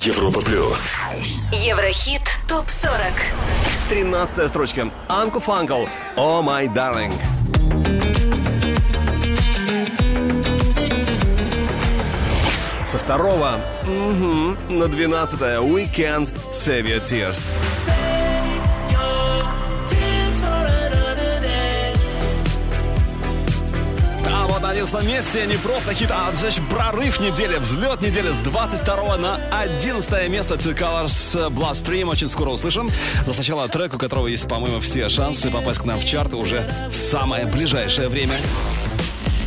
[0.02, 0.94] Европа плюс.
[1.52, 3.12] Еврохит ТОП-40.
[3.90, 4.90] 13 строчка.
[5.08, 5.84] Анку Фанкл.
[6.16, 7.12] О май darling.
[12.86, 17.48] Со второго мгм, на 12 We Can't Save Your Tears.
[24.80, 29.36] танец на месте не просто хит, а значит прорыв недели, взлет недели с 22 на
[29.50, 32.08] 11 место Two Colors э, Blast Stream.
[32.08, 32.88] Очень скоро услышим.
[33.26, 36.70] Но сначала трек, у которого есть, по-моему, все шансы попасть к нам в чарт уже
[36.90, 38.36] в самое ближайшее время.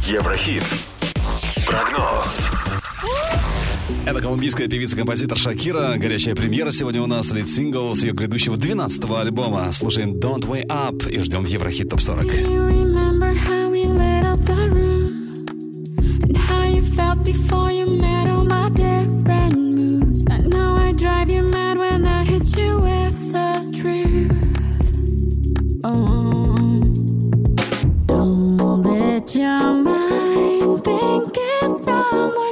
[0.05, 0.63] Еврохит.
[1.65, 2.49] Прогноз.
[4.05, 5.95] Это колумбийская певица-композитор Шакира.
[5.97, 7.31] Горячая премьера сегодня у нас.
[7.31, 9.71] Лид-сингл с ее грядущего 12-го альбома.
[9.71, 12.82] Слушаем «Don't Wait Up» и ждем Еврохит ТОП-40.
[17.23, 20.25] Before you met all my different moods?
[20.29, 24.31] I know I drive you mad when I hit you with the truth.
[25.83, 26.55] Oh,
[28.05, 32.42] don't let your mind think it's someone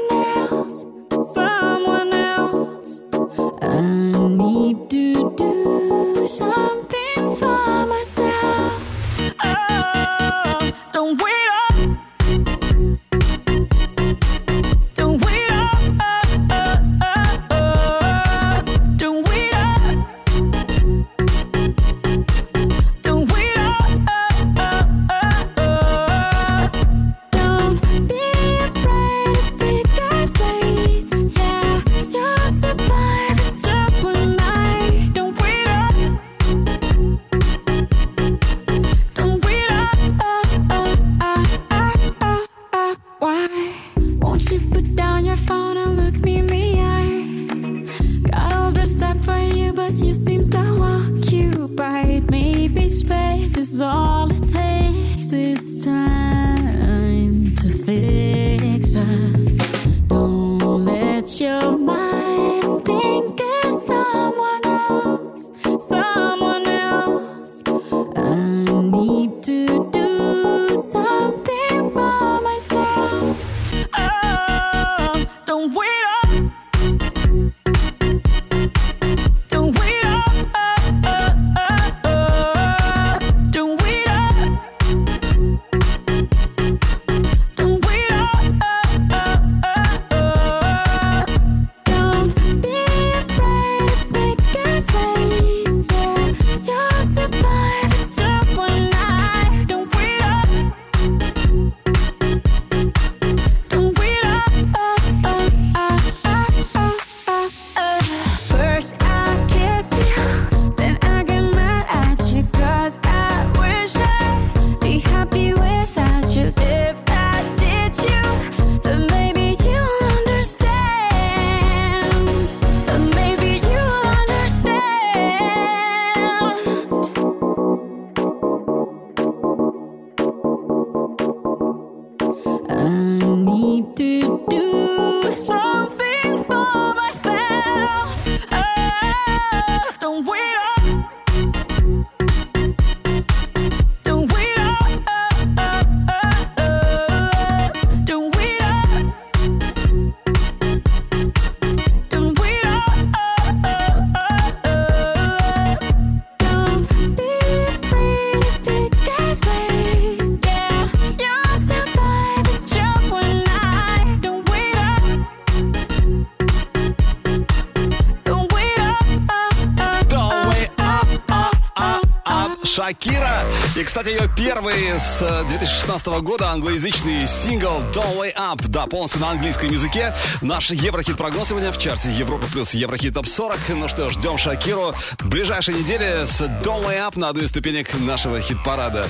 [173.91, 178.65] Кстати, ее первый с э, 2016 года англоязычный сингл Don't Way Up.
[178.69, 180.15] Да, полностью на английском языке.
[180.41, 183.57] Наш Еврохит прогноз сегодня в чарте Европа плюс Еврохит Топ 40.
[183.75, 187.93] Ну что, ждем Шакиру в ближайшей неделе с Don't Way Up на одной из ступенек
[187.99, 189.09] нашего хит-парада.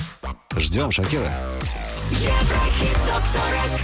[0.56, 1.32] Ждем Шакира.
[2.10, 3.80] Еврохит Топ 40.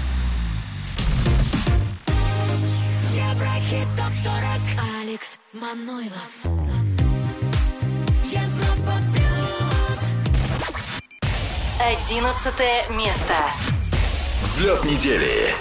[3.14, 4.42] Еврохит Топ 40.
[5.00, 6.32] Алекс Манойлов.
[8.24, 9.17] Европа
[11.80, 13.34] Одиннадцатое место.
[14.42, 15.54] Взлет недели.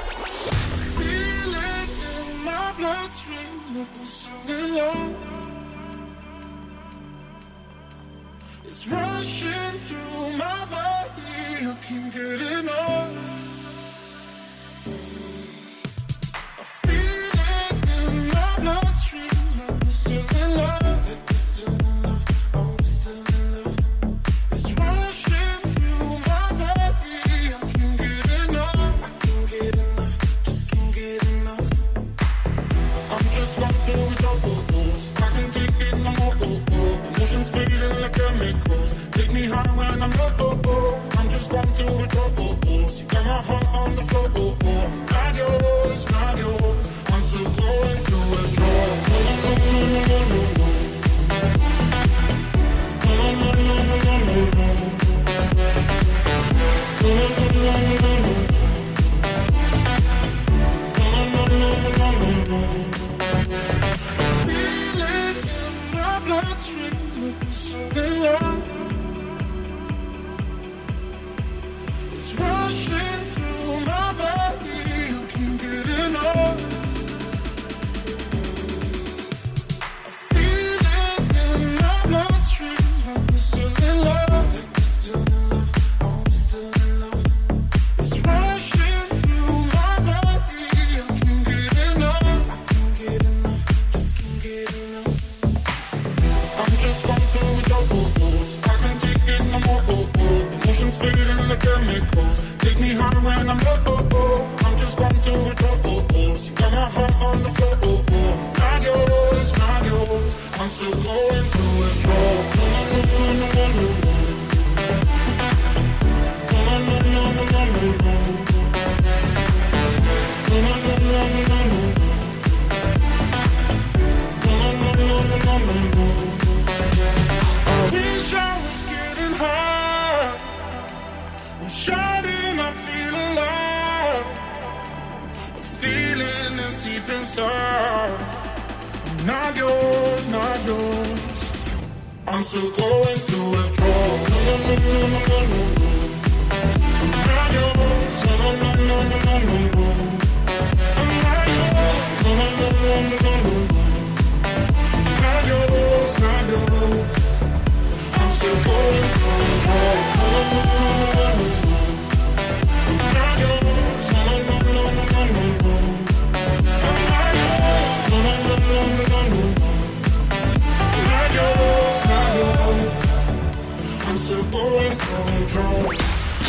[8.65, 13.36] It's rushing through my body, you can get it on.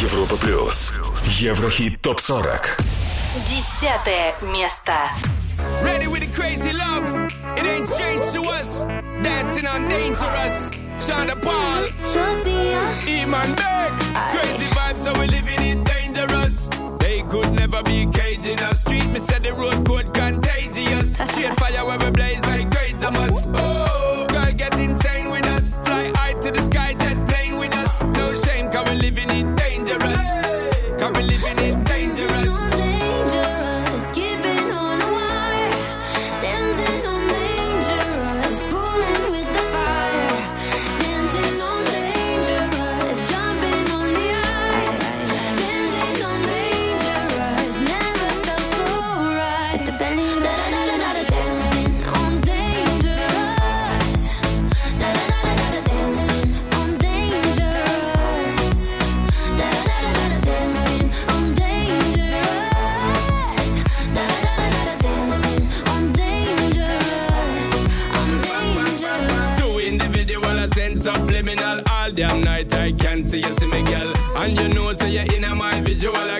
[0.01, 0.93] Европа плюс.
[1.25, 2.77] Еврохит топ 40.
[3.49, 4.93] Десятое место.
[5.83, 7.05] Ready with the crazy love.
[7.57, 8.87] It ain't strange to us.
[9.23, 10.71] Dancing on dangerous.
[10.99, 11.87] Shonda Paul.
[12.05, 12.81] Sophia.
[13.07, 13.93] Iman Beck.
[14.33, 16.69] Crazy vibes, so we living it dangerous.
[16.99, 21.11] They could never be caged in a Street, me said the road could contagious.
[21.35, 25.28] She Shade fire where we blaze like great Oh, girl, get insane.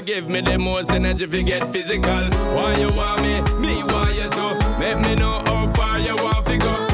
[0.09, 2.23] give me the most energy if you get physical.
[2.57, 3.43] Why you want me?
[3.61, 4.79] Me want you to.
[4.81, 6.88] Make me know how far you want to go.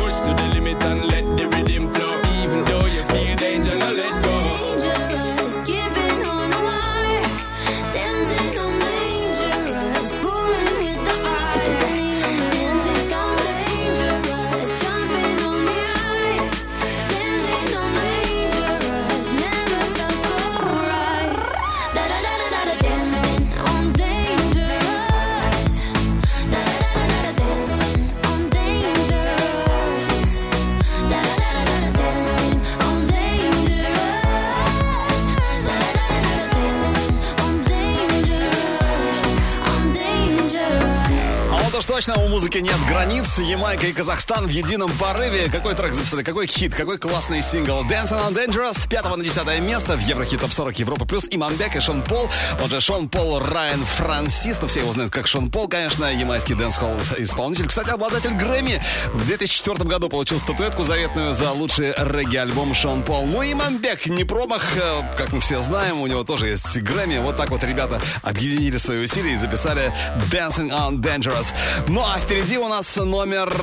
[42.05, 43.39] Точно у музыки нет границ.
[43.39, 45.49] Ямайка и Казахстан в едином порыве.
[45.51, 47.83] Какой трек записали, какой хит, какой классный сингл.
[47.85, 51.27] Dancing on Dangerous с 5 на 10 место в Еврохит Топ 40 Европа Плюс.
[51.31, 52.29] Иманбек и Шон Пол.
[52.63, 54.61] Он же Шон Пол Райан Франсис.
[54.61, 56.05] Но все его знают как Шон Пол, конечно.
[56.13, 57.69] Ямайский дэнс-холл исполнитель.
[57.69, 58.83] Кстати, обладатель Грэмми.
[59.15, 63.25] В 2004 году получил статуэтку заветную за лучший регги-альбом Шон Пол.
[63.25, 64.77] Ну и Иманбек не промах.
[64.77, 67.19] э, Как мы все знаем, у него тоже есть Грэмми.
[67.19, 69.93] Вот так вот ребята объединили свои усилия и записали
[70.31, 71.53] Dancing on Dangerous.
[71.95, 73.55] Ну а впереди у нас номер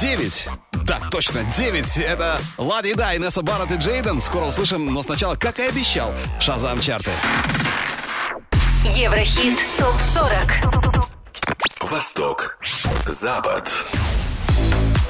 [0.00, 0.48] 9.
[0.84, 1.98] Да, точно, 9.
[1.98, 4.22] Это Лади Да, Инесса Барретт и Джейден.
[4.22, 7.10] Скоро услышим, но сначала, как и обещал, Шазам чарты.
[8.84, 11.08] Еврохит ТОП-40.
[11.90, 12.56] Восток.
[13.08, 13.68] Запад.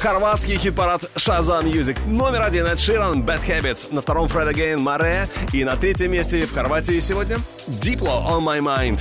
[0.01, 1.99] Хорватский хит-парад Shazam Music.
[2.07, 3.93] Номер один Эд Ширан, Bad Habits.
[3.93, 5.29] На втором Fred Again, Mare.
[5.53, 7.37] И на третьем месте в Хорватии сегодня
[7.67, 9.01] Diplo, On My Mind.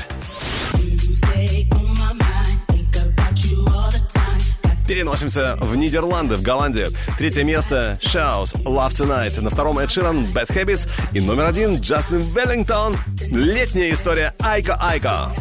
[4.89, 6.87] Переносимся в Нидерланды, в Голландию.
[7.19, 9.39] Третье место Shouse, Love Tonight.
[9.39, 10.89] На втором Эд Ширан, Bad Habits.
[11.13, 12.97] И номер один Джастин Веллингтон.
[13.27, 15.31] Летняя история Айко Айко.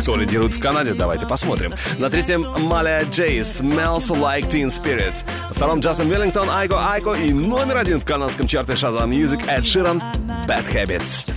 [0.00, 0.94] Кто лидирует в Канаде?
[0.94, 1.72] Давайте посмотрим.
[1.98, 5.12] На третьем Маля Джей Smells Like Teen Spirit.
[5.50, 7.14] На втором Джастин Веллингтон Айко Айко.
[7.14, 10.02] И номер один в канадском чарте Shazam Music Эд Ширан
[10.48, 11.30] Bad Habits.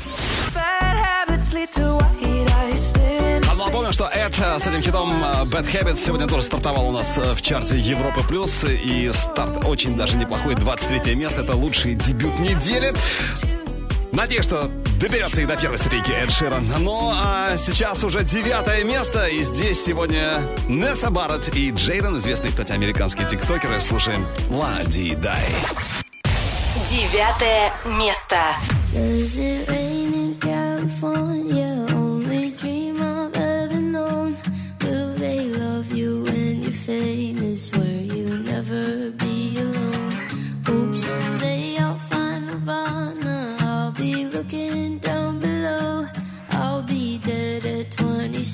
[3.78, 7.16] Напомню, что Эд э, с этим хитом э, Bad Habits сегодня тоже стартовал у нас
[7.20, 8.64] э, в чарте Европы Плюс.
[8.64, 10.56] И старт очень даже неплохой.
[10.56, 11.42] 23 место.
[11.42, 12.92] Это лучший дебют недели.
[14.12, 16.66] Надеюсь, что доберется и до первой ступеньки Эд Ширан.
[16.80, 19.28] Ну, а сейчас уже девятое место.
[19.28, 23.80] И здесь сегодня Несса Барретт и Джейден, известные, кстати, американские тиктокеры.
[23.80, 25.46] Слушаем Лади Дай.
[26.90, 28.38] Девятое место.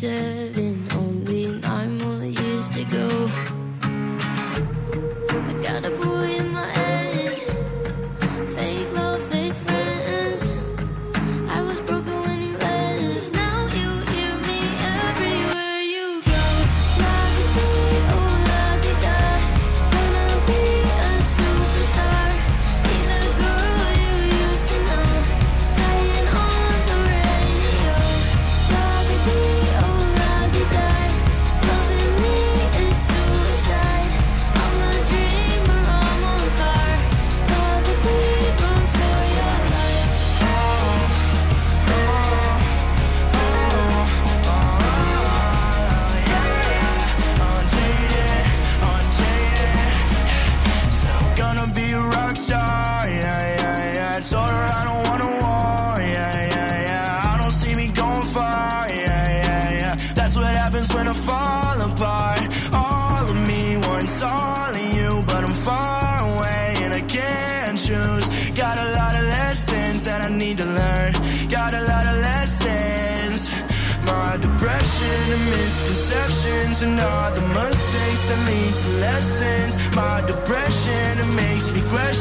[0.03, 0.42] pieces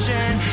[0.03, 0.52] ocean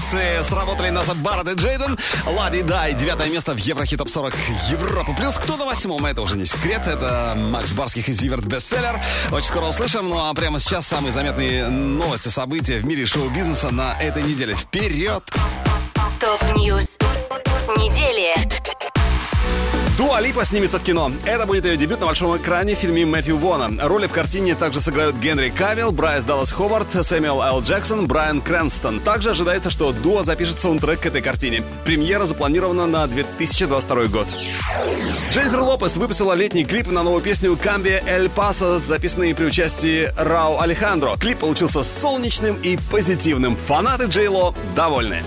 [0.00, 1.98] эмоций сработали Несса Барретт и Джейден.
[2.26, 4.34] La Di Die, девятое место в Еврохит Топ 40
[4.70, 5.36] Европа Плюс.
[5.36, 6.82] Кто на восьмом, это уже не секрет.
[6.86, 8.98] Это Макс Барских и Зиверт бестселлер.
[9.30, 10.08] Очень скоро услышим.
[10.08, 14.54] Ну а прямо сейчас самые заметные новости, события в мире шоу-бизнеса на этой неделе.
[14.54, 15.22] Вперед!
[16.20, 16.96] Top News
[17.76, 18.59] недели.
[20.10, 21.12] Дуа Липа снимется в кино.
[21.24, 23.70] Это будет ее дебют на большом экране в фильме Мэтью Вона.
[23.86, 27.62] Роли в картине также сыграют Генри Кавилл, Брайс Даллас Ховард, Сэмюэл Л.
[27.62, 28.98] Джексон, Брайан Крэнстон.
[28.98, 31.62] Также ожидается, что Дуа запишет саундтрек к этой картине.
[31.84, 34.26] Премьера запланирована на 2022 год.
[35.30, 40.58] Дженнифер Лопес выпустила летний клип на новую песню «Cambia el Paso», записанный при участии Рау
[40.58, 41.14] Алехандро.
[41.18, 43.54] Клип получился солнечным и позитивным.
[43.54, 45.22] Фанаты Джей Ло довольны.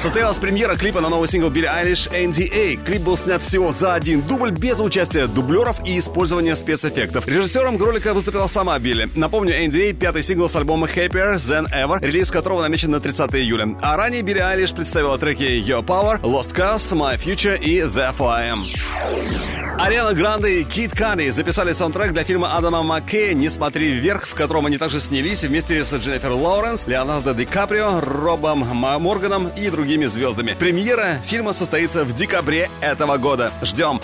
[0.00, 2.82] Состоялась премьера клипа на новый сингл Билли Айлиш NDA.
[2.82, 7.28] Клип был снят всего за один дубль без участия дублеров и использования спецэффектов.
[7.28, 9.08] Режиссером ролика выступила сама Билли.
[9.14, 13.76] Напомню, NDA— пятый сингл с альбома Happier Than Ever, релиз которого намечен на 30 июля.
[13.82, 18.50] А ранее Билли Айлиш представила треки Your Power, Lost Cause, My Future и Therefore I
[18.50, 19.59] Am.
[19.82, 24.34] Ариана Гранде и Кид Кади записали саундтрек для фильма Адама Маккея «Не смотри вверх», в
[24.34, 30.04] котором они также снялись вместе с Дженнифер Лоуренс, Леонардо Ди Каприо, Робом Морганом и другими
[30.04, 30.52] звездами.
[30.52, 33.54] Премьера фильма состоится в декабре этого года.
[33.62, 34.02] Ждем!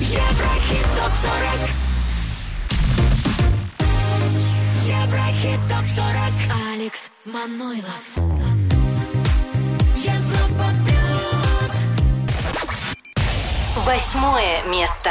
[0.00, 1.70] Еврохит топ 40
[4.88, 6.08] Еврохит топ 40
[6.74, 8.02] Алекс Манойлов
[9.96, 10.87] Европа
[13.86, 15.10] Восьмое место.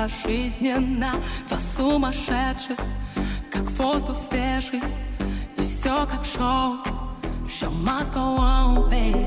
[0.00, 1.12] Пожизненно.
[1.48, 2.78] Два сумасшедших,
[3.50, 4.82] как воздух свежий
[5.58, 6.78] И все как шоу.
[7.48, 9.26] Show must go on, babe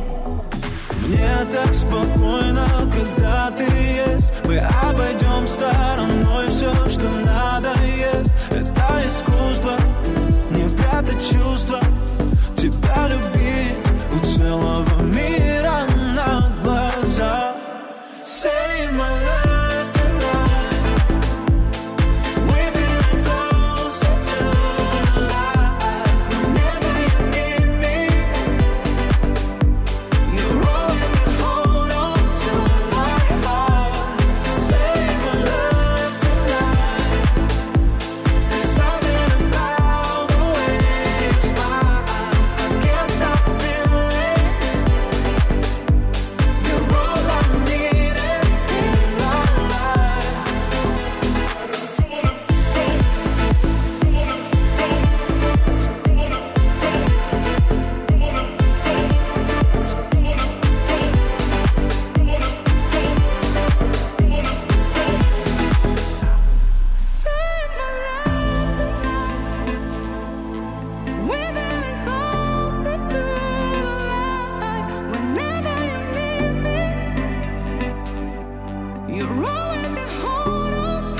[1.05, 4.31] Мне так спокойно, когда ты есть.
[4.45, 8.31] Мы обойдем стороной все, что надо есть.
[8.49, 9.77] Это искусство,
[10.51, 11.81] не прятать чувства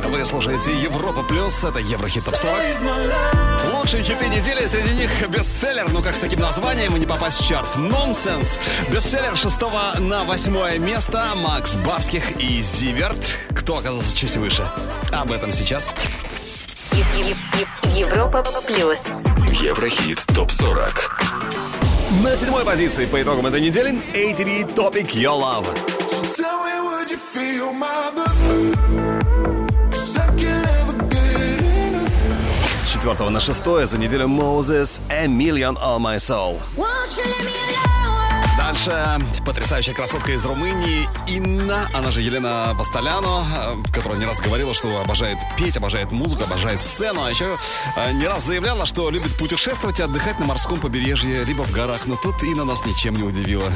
[0.06, 2.56] Вы слушаете Европа Плюс, это Еврохит Топ 40.
[3.74, 7.48] Лучшие хиты недели, среди них бестселлер, ну как с таким названием и не попасть в
[7.48, 7.76] чарт.
[7.76, 8.58] Нонсенс.
[8.90, 9.60] Бестселлер 6
[10.00, 11.24] на 8 место.
[11.36, 13.38] Макс Барских и Зиверт.
[13.56, 14.66] Кто оказался чуть выше?
[15.12, 15.94] Об этом сейчас.
[17.95, 19.00] Европа плюс.
[19.62, 21.12] Еврохит ТОП-40.
[22.24, 25.68] На седьмой позиции по итогам этой недели ATV Topic Your Love.
[27.14, 28.77] Tell me, would you feel my love?
[29.91, 32.85] 'Cause I can't ever get enough.
[32.85, 36.60] С четвертого на шестое за неделю Moses A Million on My Soul.
[38.57, 44.73] Дальше потрясающая красотка из Румынии Инна, она же Елена Постоляно, э, которая не раз говорила,
[44.73, 47.57] что обожает петь, обожает музыку, обожает сцену, а еще
[47.95, 52.06] э, не раз заявляла, что любит путешествовать и отдыхать на морском побережье, либо в горах.
[52.06, 53.69] Но тут Инна нас ничем не удивила.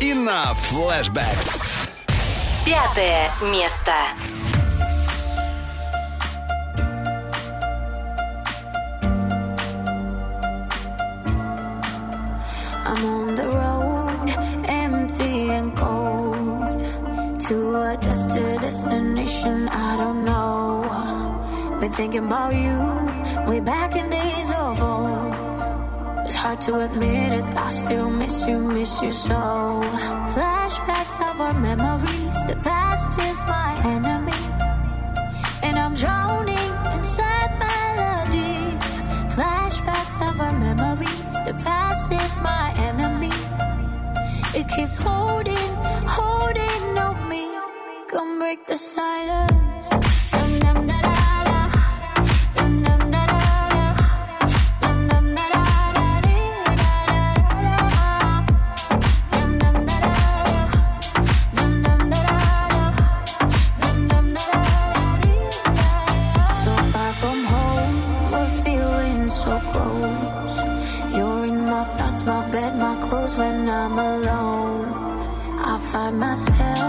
[0.00, 1.91] Инна Flashbacks.
[2.65, 3.93] Пятое место.
[12.85, 14.29] I'm on the road,
[14.67, 20.83] empty and cold, to a destined destination I don't know.
[21.79, 22.79] Been thinking about you
[23.49, 25.33] way back in days of old.
[26.25, 29.81] It's hard to admit it, I still miss you, miss you so.
[30.33, 32.20] Flashbacks of our memories,
[32.52, 34.40] the past is my enemy,
[35.62, 38.82] and I'm drowning in sad melodies.
[39.34, 43.32] Flashbacks of our memories, the past is my enemy.
[44.58, 45.70] It keeps holding,
[46.18, 47.46] holding on me.
[48.08, 49.61] Come break the silence.
[73.36, 74.86] When I'm alone.
[75.64, 76.81] I find myself,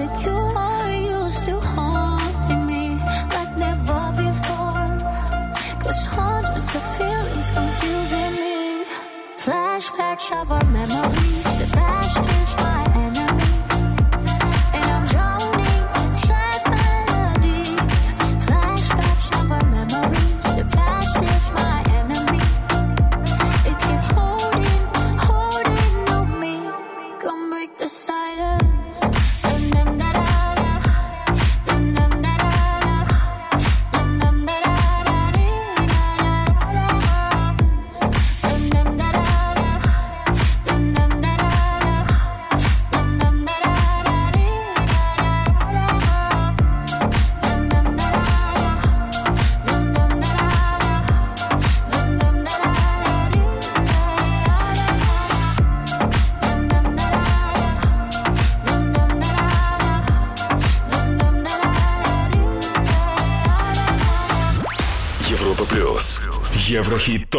[0.00, 0.38] insecure.
[0.90, 2.96] Used to haunting me
[3.34, 4.88] like never before.
[5.82, 8.84] Cause hundreds of feelings confusing me.
[9.36, 10.99] Flashbacks of our memories,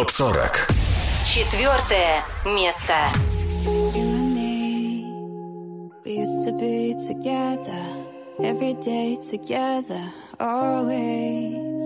[0.01, 0.73] ТОП-40.
[1.23, 2.93] Четвертое место.
[6.05, 7.83] We used to be together,
[8.41, 10.01] every day together,
[10.39, 11.81] always.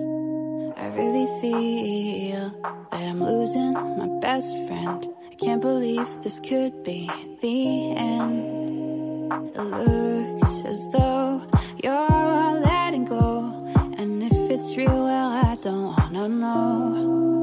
[0.77, 2.51] I really feel
[2.91, 5.07] that I'm losing my best friend.
[5.31, 7.09] I can't believe this could be
[7.41, 9.31] the end.
[9.55, 11.41] It looks as though
[11.83, 13.67] you're letting go.
[13.97, 17.34] And if it's real, well, I don't wanna know.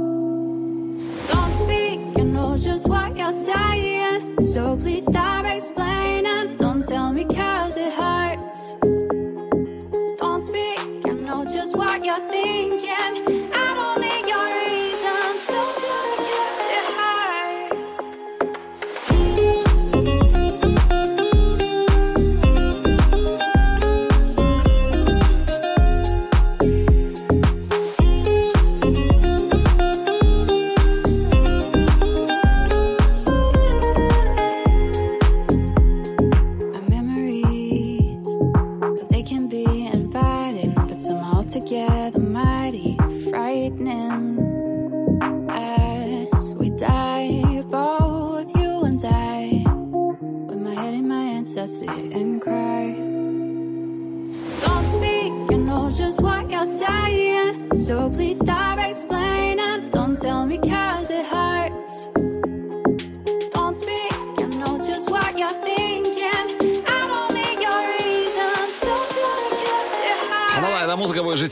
[2.54, 4.36] Know just what you're saying.
[4.44, 6.56] So please stop explaining.
[6.58, 8.76] Don't tell me cause it hurts.
[10.20, 13.33] Don't speak, I know just what you're thinking.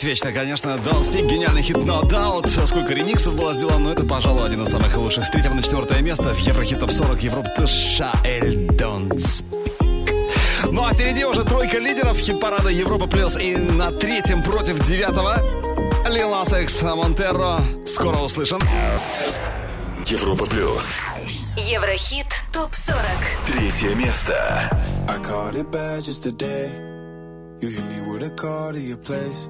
[0.02, 0.70] Жить вечно, конечно.
[0.70, 2.66] Don't Speak, гениальный хит No Doubt.
[2.66, 5.26] Сколько ремиксов было сделано, но это, пожалуй, один из самых лучших.
[5.26, 10.72] С третьего на четвертое место в Еврохит Топ 40 Европа плюс Шаэль Don't Speak.
[10.72, 13.38] Ну а впереди уже тройка лидеров хит-парада Европа плюс.
[13.38, 15.38] И на третьем против девятого
[16.10, 17.60] Лил Нас Экс Монтеро.
[17.86, 18.60] Скоро услышим.
[20.08, 21.00] Европа плюс.
[21.58, 22.96] Еврохит ТОП-40.
[23.46, 24.70] Третье место.
[25.08, 26.70] I caught it bad just today.
[27.62, 29.50] You hit me with a call to your place.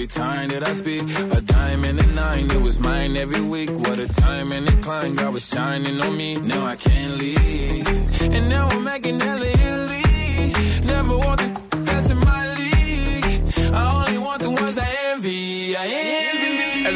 [0.00, 1.02] every time that I speak.
[1.36, 3.70] A diamond and a nine, it was mine every week.
[3.70, 6.36] What a time and a climb, God was shining on me.
[6.36, 7.86] Now I can't leave.
[8.34, 10.86] And now I'm making hella Italy.
[10.86, 11.48] Never want the
[11.84, 13.52] that's in my league.
[13.74, 15.76] I only want the ones I envy.
[15.76, 16.19] I envy.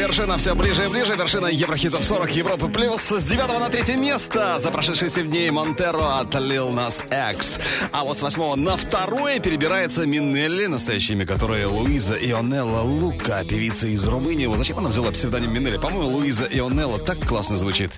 [0.04, 1.14] Вершина все ближе и ближе.
[1.14, 3.00] Вершина Еврохитов 40 Европы плюс.
[3.00, 7.02] С 9 на 3 место за прошедшие 7 дней Монтеро от Lil Nas
[7.32, 7.58] X.
[7.90, 13.88] А вот с 8 на второе перебирается Минелли, настоящее имя которой Луиза Ионелла Лука, певица
[13.88, 14.44] из Румынии.
[14.44, 15.78] Вот зачем она взяла псевдоним Минелли?
[15.78, 17.92] По-моему, Луиза Ионелла так классно звучит.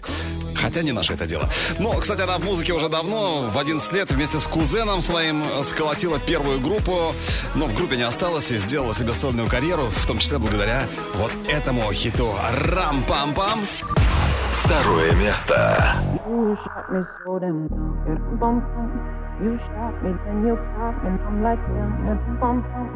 [0.55, 1.49] Хотя не наше это дело.
[1.79, 6.19] Но, кстати, она в музыке уже давно, в 11 лет, вместе с кузеном своим сколотила
[6.19, 7.15] первую группу,
[7.57, 11.33] но в группе не осталась и сделала себе сольную карьеру, в том числе благодаря вот
[11.49, 12.34] этому хиту
[12.74, 13.60] «Рам-пам-пам».
[14.64, 15.56] Второе место.
[16.28, 18.90] You shot me so damn well, yeah, bum bum.
[19.42, 22.88] You shot me, then you got me, and I'm like damn, yeah, bum bum.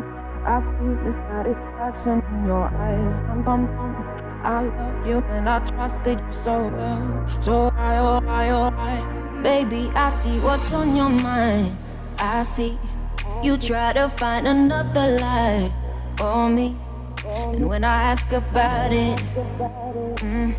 [0.45, 3.91] I see the satisfaction in your eyes, bum bum bum.
[4.43, 9.41] I love you and I trusted you so well, so I, oh I, oh I.
[9.41, 11.75] Baby, I see what's on your mind.
[12.19, 12.77] I see
[13.43, 15.71] you try to find another lie
[16.15, 16.77] for me.
[17.30, 19.18] And when I ask about it,
[20.18, 20.52] mm,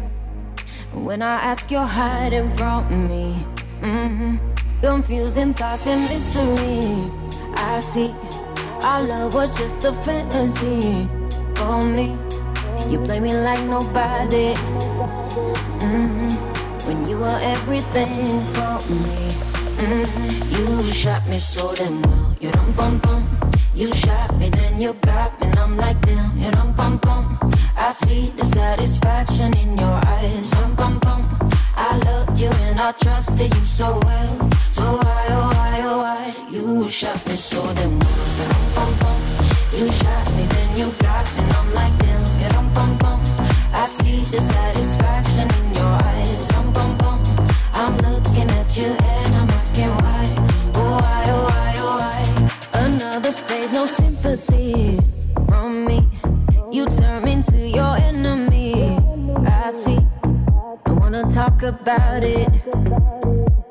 [0.94, 3.34] when I ask, you're hiding from me.
[3.82, 4.38] hmm
[4.82, 7.12] Confusing thoughts and mystery.
[7.56, 8.14] I see
[8.82, 11.08] our love was just a fantasy
[11.56, 12.18] for me.
[12.90, 14.56] You play me like nobody.
[15.84, 16.30] hmm
[16.88, 19.20] When you were everything for me.
[19.80, 20.06] hmm
[20.56, 22.36] You shot me so damn well.
[22.40, 23.22] You dum bum bum.
[23.82, 26.38] You shot me, then you got me, and I'm like damn.
[26.38, 27.52] You dum bum bum.
[27.76, 30.52] I see the satisfaction in your eyes.
[30.52, 31.28] Dum bum bum.
[31.76, 34.50] I loved you and I trusted you so well.
[34.70, 36.36] So why, oh why, oh why?
[36.52, 38.28] You shot me so damn well.
[38.38, 39.20] Dum bum bum.
[39.76, 42.40] You shot me, then you got me, and I'm like damn.
[42.40, 43.20] You dum bum bum.
[43.74, 46.48] I see the satisfaction in your eyes.
[46.50, 47.20] Dum bum bum.
[47.74, 48.96] I'm looking at you
[61.62, 62.48] talk about it.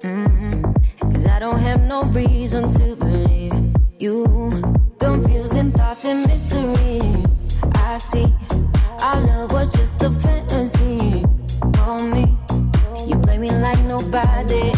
[0.03, 1.11] Mm-hmm.
[1.12, 3.53] Cause I don't have no reason to believe
[3.99, 4.27] you.
[4.99, 7.01] Confusing thoughts and mystery.
[7.75, 8.33] I see.
[9.03, 11.25] Our love was just a fantasy
[11.77, 12.37] for me.
[13.07, 14.73] You play me like nobody.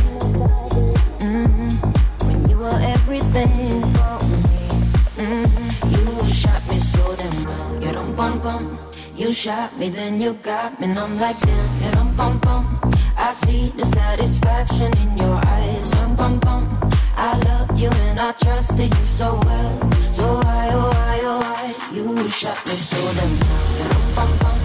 [1.20, 1.68] hmm
[2.24, 4.42] When you were everything for me.
[5.18, 5.44] hmm
[5.92, 7.82] You shot me so damn well.
[7.82, 8.78] You dum bum bum.
[9.14, 11.82] You shot me, then you got me, and I'm like damn.
[11.82, 12.81] You dum bum bum.
[13.22, 15.94] I see the satisfaction in your eyes.
[15.94, 16.68] Um, bum, bum.
[17.16, 19.78] I loved you and I trusted you so well.
[20.10, 24.14] So why, oh why, oh why, you shot me so damn down.
[24.16, 24.58] Bum, bum.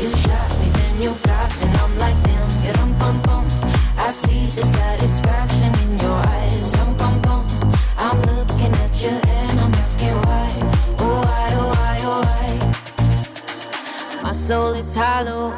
[0.00, 2.48] You shot me, then you got me, and I'm like damn.
[2.76, 3.44] Dum, bum, bum.
[3.98, 6.72] I see the satisfaction in your eyes.
[6.76, 7.44] Bum, bum, bum.
[7.98, 10.48] I'm looking at you and I'm asking why,
[11.00, 12.48] oh why, oh why, oh why.
[14.22, 15.52] My soul is hollow.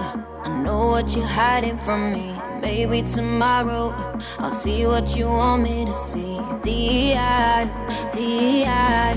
[0.44, 3.94] I know what you're hiding from me Maybe tomorrow
[4.38, 6.38] I'll see what you want me to see.
[6.62, 7.66] D.I.
[8.12, 9.14] D.I.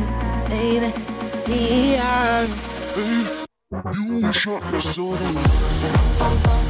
[0.50, 0.94] Baby,
[1.46, 2.48] D.I.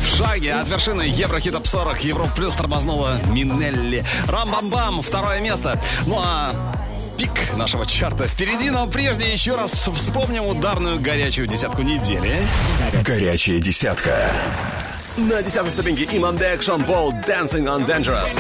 [0.02, 4.06] В шаге от вершины Еврохит Топ 40 Европа Плюс тормознула Минелли.
[4.28, 5.82] Рам-бам-бам, второе место.
[6.06, 6.54] Ну а
[7.18, 12.36] пик нашего чарта впереди, но прежде еще раз вспомним ударную горячую десятку недели.
[13.04, 14.32] Горячая десятка.
[15.30, 18.36] На десятой ступеньке Иман Дек, Шон Пол, Dancing on Dangerous.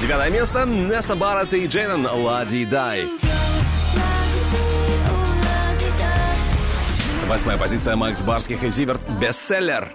[0.00, 3.10] Девятое место Несса Барретт и Джейнон Лади Дай.
[7.26, 9.92] Восьмая позиция Макс Барских и Зиверт Бестселлер.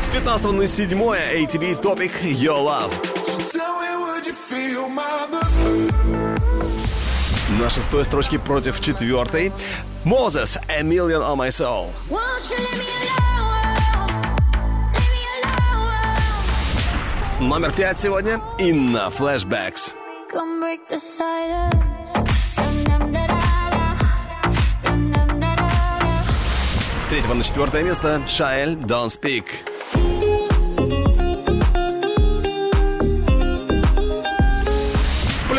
[0.00, 2.92] С 15 на 7 ATV Topic Your Love.
[7.58, 9.50] На шестой строчке против четвертой
[10.04, 11.90] Moses A Million on My Soul.
[17.40, 19.94] Номер пять сегодня Инна Flashbacks.
[20.32, 22.28] Break the silence.
[27.02, 29.44] С третьего на четвертое место Шаэль Don't Speak.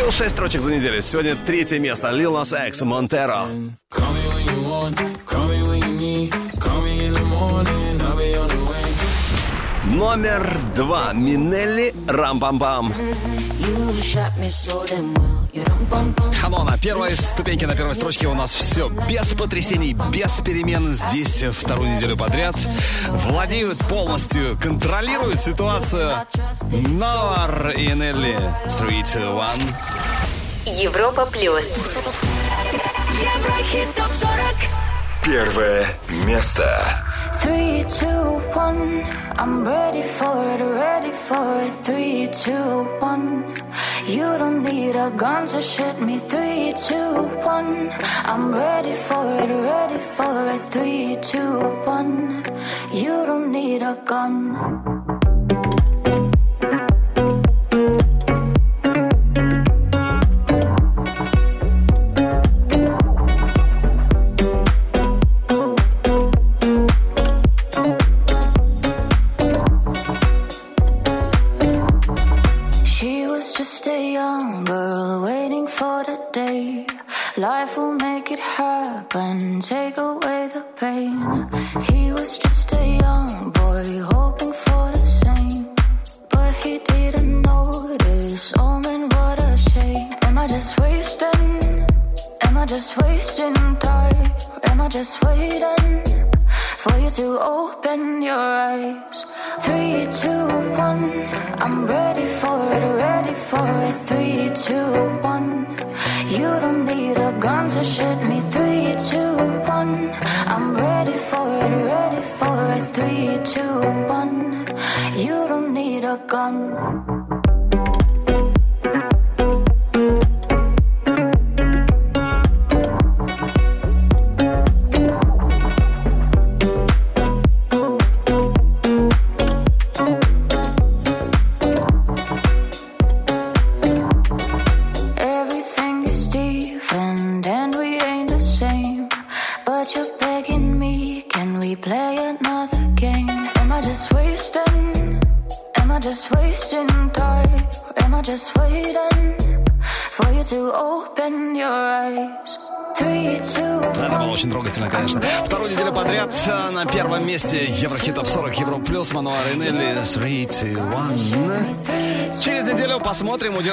[0.07, 1.01] Плюс шесть строчек за неделю.
[1.01, 3.45] Сегодня третье место Lil Nas X Монтеро.
[5.49, 5.81] Way.
[9.84, 12.93] Номер два Минелли Рам-Бам-Бам.
[13.59, 14.31] You shot
[15.57, 15.89] me so damn well.
[15.89, 16.27] You done bum bum.
[16.43, 20.93] Оно на первой ступеньке, на первой строчке у нас все без потрясений, без перемен.
[20.93, 22.55] Здесь вторую неделю подряд
[23.09, 26.25] владеют полностью, контролируют ситуацию
[26.71, 28.38] Нор и Нелли.
[28.79, 29.75] 3, 2, 1.
[30.65, 31.65] Европа плюс.
[33.21, 34.86] Еврохит топ 40.
[35.26, 35.86] Первое
[36.26, 36.64] место.
[37.40, 39.05] Three, two, one.
[39.36, 41.72] I'm ready for it, ready for it.
[41.84, 43.55] Three, two, one.
[44.06, 46.18] You don't need a gun to shoot me.
[46.18, 47.93] Three, two, one.
[48.24, 50.60] I'm ready for it, ready for it.
[50.70, 52.43] Three, two, one.
[52.93, 54.95] You don't need a gun.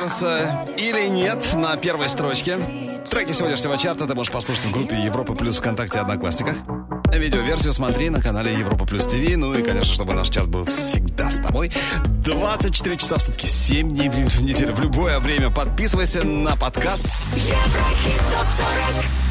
[0.05, 2.59] Удержится или нет на первой строчке.
[3.11, 6.57] Треки сегодняшнего чарта ты можешь послушать в группе Европа Плюс ВКонтакте Одноклассниках.
[7.13, 9.37] Видеоверсию смотри на канале Европа Плюс ТВ.
[9.37, 11.71] Ну и, конечно, чтобы наш чарт был всегда с тобой.
[12.25, 15.51] 24 часа в сутки, 7 дней в неделю, в любое время.
[15.51, 17.07] Подписывайся на подкаст.
[17.37, 18.47] Еврохит топ
[18.95, 19.24] 40.